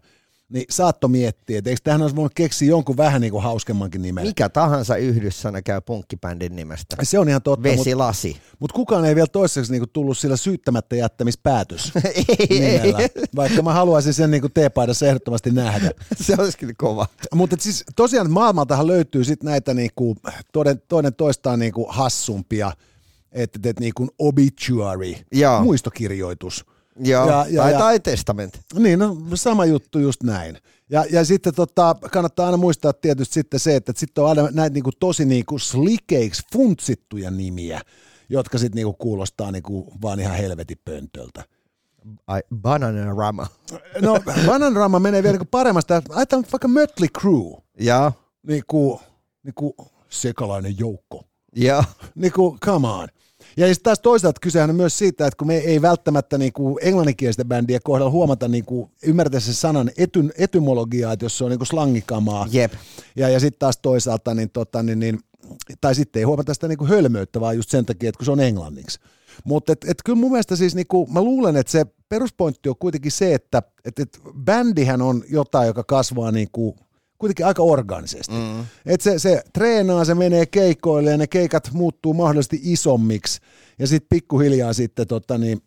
[0.53, 4.27] niin saatto miettiä, että eikö tähän olisi voinut keksiä jonkun vähän niin kuin hauskemmankin nimen.
[4.27, 6.97] Mikä tahansa yhdyssana käy punkkibändin nimestä.
[7.03, 8.37] Se on ihan totta, mutta Vesilasi.
[8.59, 13.73] mut kukaan ei vielä toistaiseksi niinku tullut sillä syyttämättä jättämispäätös ei, nimellä, ei, vaikka mä
[13.73, 15.91] haluaisin sen niinku teepaidassa ehdottomasti nähdä.
[16.27, 17.07] se olisikin kova.
[17.35, 20.17] Mutta siis tosiaan maailmaltahan löytyy sitten näitä niinku,
[20.53, 22.73] toinen, toinen toistaan niinku hassumpia,
[23.33, 25.63] että et niinku obituary, Joo.
[25.63, 26.65] muistokirjoitus.
[26.99, 28.61] Joo, Ja- ja- tai, ja- tai testament.
[28.79, 30.59] Niin, no, sama juttu just näin.
[30.91, 34.75] Ja, ja sitten tota, kannattaa aina muistaa tietysti sitten se, että sitten on aina näitä
[34.75, 37.81] niinku tosi niinku slikeiksi funtsittuja nimiä,
[38.29, 41.45] jotka sitten niinku kuulostaa niinku vaan ihan helvetin pöntöltä.
[42.27, 43.47] Ai, banana rama.
[44.01, 46.03] No, Bananrama menee vielä niinku paremmasta.
[46.11, 48.13] Ajatellaan vaikka Mötley Crue, Joo,
[48.47, 49.01] niinku,
[49.43, 49.75] niinku
[50.09, 51.25] sekalainen joukko.
[51.57, 51.85] joo.
[52.15, 53.09] Niinku, come on.
[53.57, 57.49] Ja sitten taas toisaalta kysehän on myös siitä, että kun me ei välttämättä niinku englanninkielisten
[57.49, 62.47] bändien kohdalla huomata niinku, ymmärtää sen sanan etyn, etymologiaa, että jos se on niinku slangikamaa.
[62.51, 62.73] Jep.
[63.17, 65.21] Ja, ja sitten taas toisaalta, niin, tota, niin, niin,
[65.81, 68.41] tai sitten ei huomata sitä niinku hölmöyttä, vaan just sen takia, että kun se on
[68.41, 69.01] englanniksi.
[69.45, 73.13] Mutta et, et kyllä mun mielestä siis, niinku, mä luulen, että se peruspointti on kuitenkin
[73.13, 76.77] se, että et, et bändihän on jotain, joka kasvaa niinku,
[77.23, 78.35] kuitenkin aika organisesti.
[78.35, 78.67] Mm.
[78.87, 83.41] Et se, se treenaa, se menee keikoille ja ne keikat muuttuu mahdollisesti isommiksi
[83.79, 85.63] ja sitten pikkuhiljaa sitten tota niin,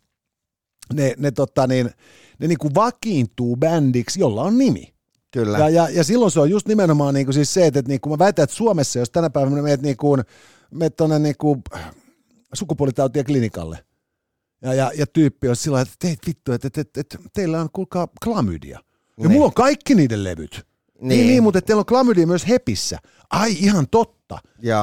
[0.94, 1.90] ne, ne, tota niin,
[2.38, 4.94] ne niinku vakiintuu bändiksi, jolla on nimi.
[5.30, 5.58] Kyllä.
[5.58, 8.18] Ja, ja, ja silloin se on just nimenomaan niinku siis se, että, että niinku mä
[8.18, 10.16] väitän, että Suomessa, jos tänä päivänä menet, niinku,
[10.70, 11.62] menet tuonne niinku
[12.54, 13.78] sukupuolitautien klinikalle,
[14.62, 17.68] ja, ja, ja tyyppi on sillä että teit vittu, että, että, että, että teillä on
[17.72, 18.78] kuulkaa klamydia.
[18.78, 19.32] Ja Niin.
[19.32, 20.66] mulla on kaikki niiden levyt.
[21.00, 22.98] Niin, niin, niin mutta että teillä on klamydia myös hepissä.
[23.30, 24.38] Ai ihan totta.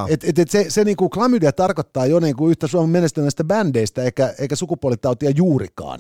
[0.10, 4.34] Et, et, et se, se niinku klamydia tarkoittaa jo niinku yhtä Suomen menestyneistä bändeistä eikä,
[4.40, 6.00] eikä sukupuolitautia juurikaan.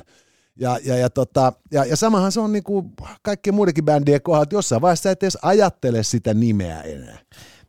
[0.55, 2.91] Ja, ja, ja, tota, ja, ja samahan se on niinku
[3.21, 7.17] kaikkien muidenkin bändien kohdalla, että jossain vaiheessa et edes ajattele sitä nimeä enää.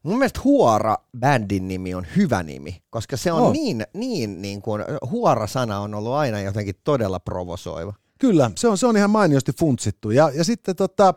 [0.03, 3.53] Mun mielestä Huora bändin nimi on hyvä nimi, koska se on On.
[3.53, 7.95] niin, niin, niin kuin, Huora-sana on ollut aina jotenkin todella provosoiva.
[8.25, 10.11] Kyllä, se on, se on ihan mainiosti funtsittu.
[10.11, 11.15] Ja, ja sitten tota,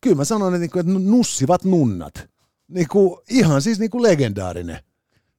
[0.00, 2.28] kyllä mä sanon, että, niinku, että nussivat nunnat.
[2.68, 4.78] Niinku, ihan siis niinku legendaarinen.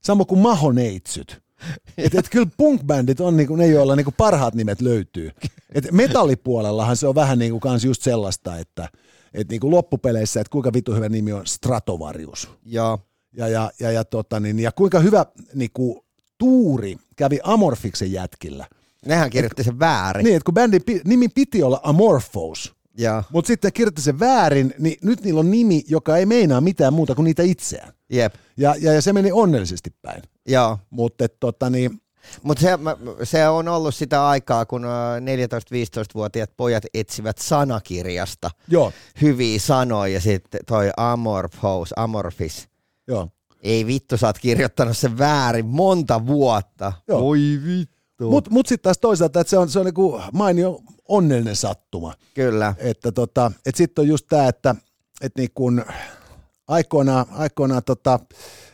[0.04, 1.42] Sama kuin Mahoneitsyt.
[1.98, 5.32] Et, et kyllä punk-bändit on niinku ne, joilla niinku parhaat nimet löytyy.
[5.70, 8.90] Et metallipuolellahan se on vähän niinku kans just sellaista, että
[9.34, 12.50] et niinku loppupeleissä, että kuinka vitu hyvä nimi on Stratovarius.
[12.66, 13.00] Joo.
[13.34, 16.06] Ja, ja, ja, ja, tota, niin, ja kuinka hyvä niinku,
[16.38, 18.66] tuuri kävi Amorfiksen jätkillä.
[19.06, 20.24] Nehän kirjoitti sen väärin.
[20.24, 22.76] Niin, että kun bändin nimi piti olla Amorphous,
[23.32, 27.16] mutta sitten kirjoitti sen väärin, niin nyt niillä on nimi, joka ei meinaa mitään muuta
[27.16, 27.94] kuin niitä itseään.
[28.10, 28.34] Jep.
[28.58, 30.22] Ja, ja, ja se meni onnellisesti päin.
[30.48, 30.78] Joo.
[30.90, 32.02] Mutta tota niin,
[32.44, 32.70] Mutta se,
[33.24, 34.88] se on ollut sitä aikaa, kun ö,
[35.20, 42.68] 14-15-vuotiaat pojat etsivät sanakirjasta joo, hyviä sanoja ja sitten toi amorphous, amorphis.
[43.08, 43.30] joo.
[43.64, 46.94] Ei vittu, sä oot kirjoittanut sen väärin monta vuotta.
[47.08, 47.22] Joo.
[47.22, 47.99] Voi vittu.
[48.20, 52.14] Mutta mut sitten taas toisaalta, että se on, se on niinku mainio onnellinen sattuma.
[52.34, 52.76] Kyllä.
[52.78, 54.76] Että tota, et sitten on just tämä, että
[55.22, 55.86] et niin kun
[56.68, 58.20] aikoinaan, aikoinaan tota,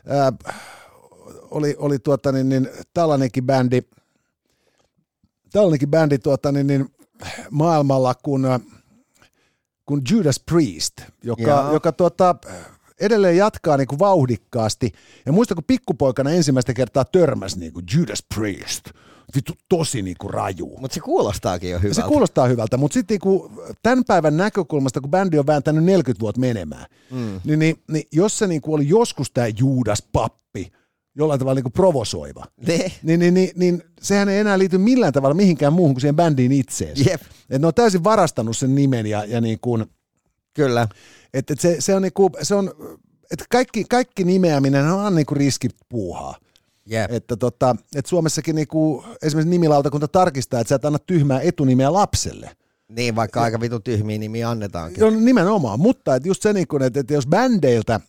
[0.08, 0.32] ää,
[1.52, 3.82] oli, oli tuota niin, niin, tällainenkin bändi,
[5.52, 6.90] tällainenkin bändi tuota niin, niin,
[7.52, 8.44] maailmalla kuin,
[9.86, 10.94] kuin Judas Priest,
[11.24, 11.74] joka, Joo.
[11.74, 12.36] joka tuota,
[13.00, 14.92] edelleen jatkaa niin kuin vauhdikkaasti.
[15.26, 18.86] Ja muista, kun pikkupoikana ensimmäistä kertaa törmäsi niin kuin Judas Priest,
[19.36, 20.78] vittu tosi niin kuin raju.
[20.80, 22.08] Mutta se kuulostaakin jo Se hyvältä.
[22.08, 23.52] kuulostaa hyvältä, mutta sitten niinku
[23.84, 27.42] tämän päivän näkökulmasta, kun bändi on vääntänyt 40 vuotta menemään, mm.
[27.44, 30.72] niin, niin, niin jos se niinku oli joskus tämä Juudas pappi,
[31.18, 32.92] jollain tavalla niinku provosoiva, Ne.
[33.04, 36.52] niin, niin, niin, niin sehän ei enää liity millään tavalla mihinkään muuhun kuin siihen bändiin
[36.52, 37.04] itseensä.
[37.10, 37.22] Jep.
[37.50, 39.86] Et ne on täysin varastanut sen nimen ja, ja niin kuin,
[40.54, 40.88] Kyllä.
[41.34, 42.72] et, et se, se on niinku, se on,
[43.32, 46.36] että kaikki, kaikki nimeäminen on niinku riskipuuhaa.
[46.90, 47.12] Jep.
[47.12, 52.52] Että tota, et Suomessakin niinku, esimerkiksi nimilautakunta tarkistaa, että sä et anna tyhmää etunimeä lapselle.
[52.90, 55.02] Niin, vaikka aika vitun tyhmiä nimiä annetaankin.
[55.02, 58.00] Joo, nimenomaan, mutta et just se, niin kun, että, että jos bändeiltä,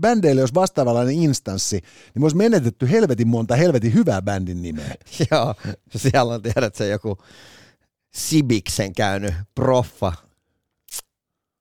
[0.00, 4.94] bändeille olisi vastaavanlainen instanssi, niin me olisi menetetty helvetin monta helvetin hyvää bändin nimeä.
[5.30, 5.54] Joo,
[5.96, 7.18] siellä on tiedät se joku
[8.14, 10.12] Sibiksen käynyt proffa.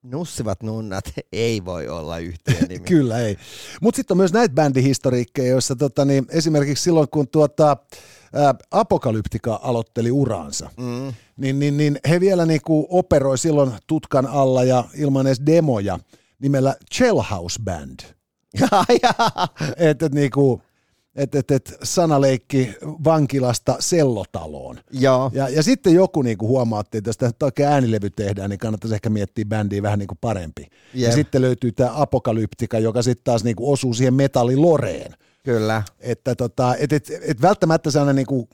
[0.03, 2.85] Nussivat nunnat ei voi olla yhtiön nimi.
[2.85, 3.37] Kyllä ei.
[3.81, 7.77] Mutta sitten on myös näitä bändihistoriikkeja, joissa tota, niin, esimerkiksi silloin, kun tuota,
[8.33, 11.13] ää, Apokalyptika aloitteli uraansa, Mm.
[11.37, 15.99] niin, niin, niin he vielä niinku operoi silloin tutkan alla ja ilman edes demoja
[16.39, 16.75] nimellä
[17.31, 17.99] House Band.
[19.77, 20.61] Että et, niinku,
[21.15, 24.79] et, et, et sanaleikki vankilasta sellotaloon.
[24.91, 28.95] Joo, Ja, ja sitten joku niinku huomaatti, että jos tästä oikein äänilevy tehdään, niin kannattaisi
[28.95, 30.67] ehkä miettiä bändiä vähän niinku parempi.
[30.93, 31.15] Ja Jep.
[31.15, 35.13] sitten löytyy tämä apokalyptika, joka sitten taas niinku osuu siihen metalliloreen.
[35.43, 35.83] kyllä.
[35.99, 38.49] Että tota, et, et, et välttämättä sellainen niinku,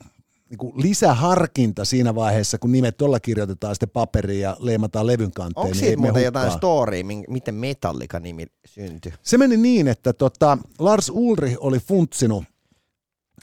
[0.50, 5.64] niinku lisäharkinta siinä vaiheessa, kun nimet tuolla kirjoitetaan sitten paperiin ja leimataan levyn kanteen.
[5.64, 9.12] Onko niin siitä muuten jotain storya, miten Metallica-nimi syntyi?
[9.22, 12.44] Se meni niin, että tota, Lars Ulrich oli funtsinut,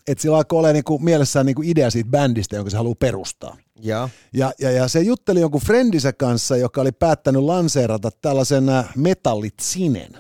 [0.08, 3.58] että sillä alkoi olla niinku mielessään niinku idea siitä bändistä, jonka se haluaa perustaa.
[3.82, 4.10] Joo.
[4.34, 10.12] Ja, ja, ja se jutteli jonkun friendinsä kanssa, joka oli päättänyt lanseerata tällaisen äh, metallitsinen,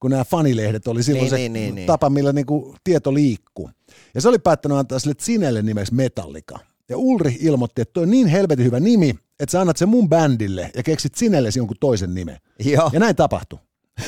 [0.00, 1.86] kun nämä fanilehdet oli silloin Niin, se niin, niin, niin.
[1.86, 3.70] tapa, millä niinku tieto liikkuu.
[4.14, 6.58] Ja se oli päättänyt antaa sille Zinelle nimeksi Metallica.
[6.88, 10.08] Ja Ulrich ilmoitti, että toi on niin helvetin hyvä nimi, että sä annat sen mun
[10.08, 12.36] bändille ja keksit Zinellesi jonkun toisen nimen.
[12.64, 12.90] Joo.
[12.92, 13.58] Ja näin tapahtui.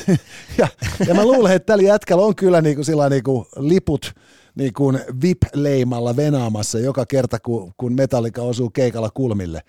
[0.59, 0.69] ja,
[1.07, 4.13] ja mä luulen, että tällä jätkällä on kyllä niinku sillä niinku liput
[4.55, 9.61] niinku VIP-leimalla venaamassa joka kerta, kun, kun Metallica osuu keikalla kulmille.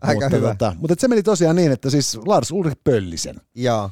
[0.00, 0.48] Aika mutta, hyvä.
[0.48, 3.36] Tota, mutta se meni tosiaan niin, että siis Lars Ulrich Pöllisen.
[3.54, 3.90] Joo.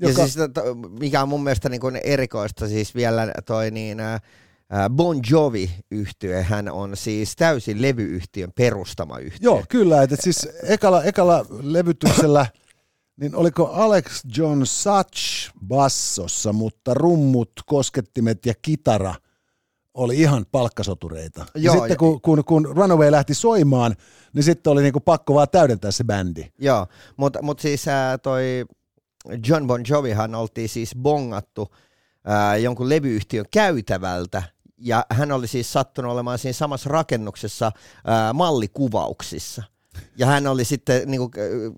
[0.00, 4.00] Ja Joka- siis, to, mikä on mun mielestä niin kuin erikoista, siis vielä toi niin,
[4.00, 4.20] ä, ä,
[4.90, 9.44] Bon jovi yhtye hän on siis täysin levyyhtiön perustama yhtiö.
[9.50, 10.02] Joo, kyllä.
[10.02, 12.46] Että et siis ekalla, ekalla levytyksellä,
[13.20, 19.14] niin oliko Alex John Such bassossa, mutta rummut, koskettimet ja kitara
[19.94, 21.46] oli ihan palkkasotureita.
[21.54, 23.96] Ja Joo, sitten ja- kun, kun, kun Runaway lähti soimaan,
[24.32, 26.46] niin sitten oli niinku pakko vaan täydentää se bändi.
[26.58, 26.86] Joo,
[27.16, 28.64] mutta mut siis ää, toi
[29.48, 31.74] John Bon Jovihan oltiin siis bongattu
[32.24, 34.42] ää, jonkun levyyhtiön käytävältä,
[34.78, 37.72] ja hän oli siis sattunut olemaan siinä samassa rakennuksessa
[38.06, 39.62] ää, mallikuvauksissa.
[40.16, 41.30] Ja hän oli sitten niinku,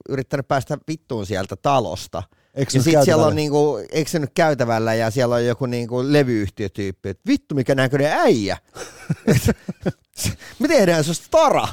[0.08, 2.22] yrittänyt päästä vittuun sieltä talosta.
[2.54, 7.22] Eksynyt ja sitten siellä on niinku, eksynyt käytävällä ja siellä on joku niinku levyyhtiötyyppi, että
[7.28, 8.58] vittu mikä näköinen äijä.
[10.58, 11.68] Me tehdään susta tara.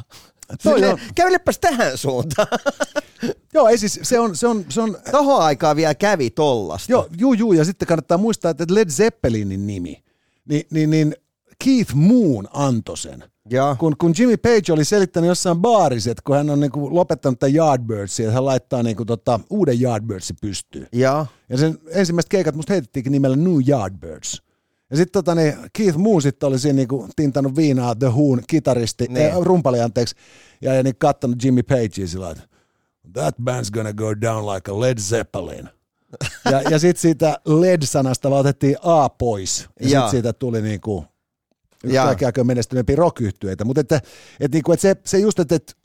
[0.63, 2.47] Toi Silleen, on- Kävelepäs tähän suuntaan.
[3.53, 6.91] Joo, ei siis, se on, se on, se on Tohon aikaan vielä kävi tollasta.
[6.91, 10.03] Joo, juu, juu, ja sitten kannattaa muistaa, että Led Zeppelinin nimi,
[10.49, 11.15] niin, niin, niin
[11.63, 13.23] Keith Moon antoi sen.
[13.49, 13.75] Joo.
[13.79, 17.55] Kun, kun Jimmy Page oli selittänyt jossain baarissa, että kun hän on niinku lopettanut tämän
[17.55, 20.87] Yardbirdsin, että hän laittaa niinku tota, uuden Yardbirdsin pystyyn.
[20.93, 21.27] Joo.
[21.49, 24.41] Ja sen ensimmäiset keikat musta heitettiinkin nimellä New Yardbirds.
[24.91, 29.05] Ja sitten tota, niin Keith Moon sitten oli siinä niinku tintannut viinaa The Who'n kitaristi,
[29.09, 29.31] Niin.
[29.31, 30.15] äh, rumpali anteeksi,
[30.61, 32.43] ja, ja niin kattonut Jimmy Pagea sillä että
[33.13, 35.69] that band's gonna go down like a Led Zeppelin.
[36.51, 39.67] ja, ja sitten siitä LED-sanasta vaan otettiin A pois.
[39.81, 40.01] Ja Jaa.
[40.01, 41.05] sitten siitä tuli niinku
[41.83, 42.05] yksi Jaa.
[42.05, 43.17] kaikkein aikojen menestyneempiä rock
[43.65, 44.01] Mutta että,
[44.39, 45.77] et niinku, et se, se just, että et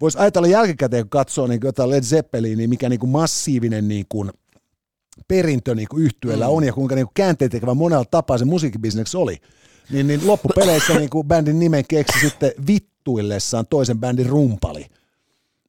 [0.00, 4.26] voisi ajatella jälkikäteen, kun katsoo niinku jotain Led Zeppelinia, niin mikä niinku massiivinen niinku
[5.28, 6.52] perintö niinku yhtyeellä Mm.
[6.52, 9.36] on ja kuinka niinku käänteet tekevä monella tapaa se musiikkibisneks oli.
[9.90, 14.86] Niin, niin loppupeleissä niinku bändin nimen keksi sitten vittuillessaan toisen bändin rumpali.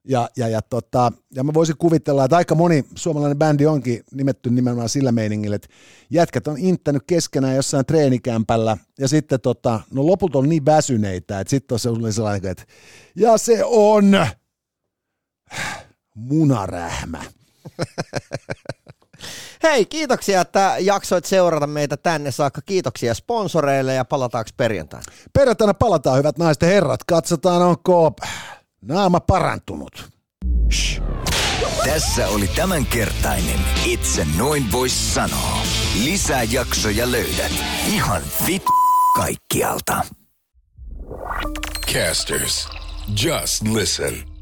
[0.08, 4.50] Ja, ja, ja, tota, ja mä voisin kuvitella, että aika moni suomalainen bändi onkin nimetty
[4.50, 5.68] nimenomaan sillä meiningillä, että
[6.10, 11.50] jätkät on inttänyt keskenään jossain treenikämpällä ja sitten tota, no lopulta on niin väsyneitä, että
[11.50, 12.64] sitten on se oli sellainen, että
[13.16, 14.06] ja se on
[16.16, 17.24] munarähmä.
[19.64, 22.62] Hei, kiitoksia, että jaksoit seurata meitä tänne saakka.
[22.62, 25.06] Kiitoksia sponsoreille ja palataanko perjantaina?
[25.34, 27.04] Perjantaina palataan, hyvät naiset ja herrat.
[27.08, 28.14] Katsotaan, onko
[28.82, 30.10] naama parantunut.
[31.86, 35.60] Tässä oli tämänkertainen Itse noin vois sanoa.
[36.04, 37.52] Lisää jaksoja löydät
[37.88, 38.64] ihan vit
[39.16, 40.02] kaikkialta.
[41.94, 42.68] Casters.
[43.24, 44.33] Just listen.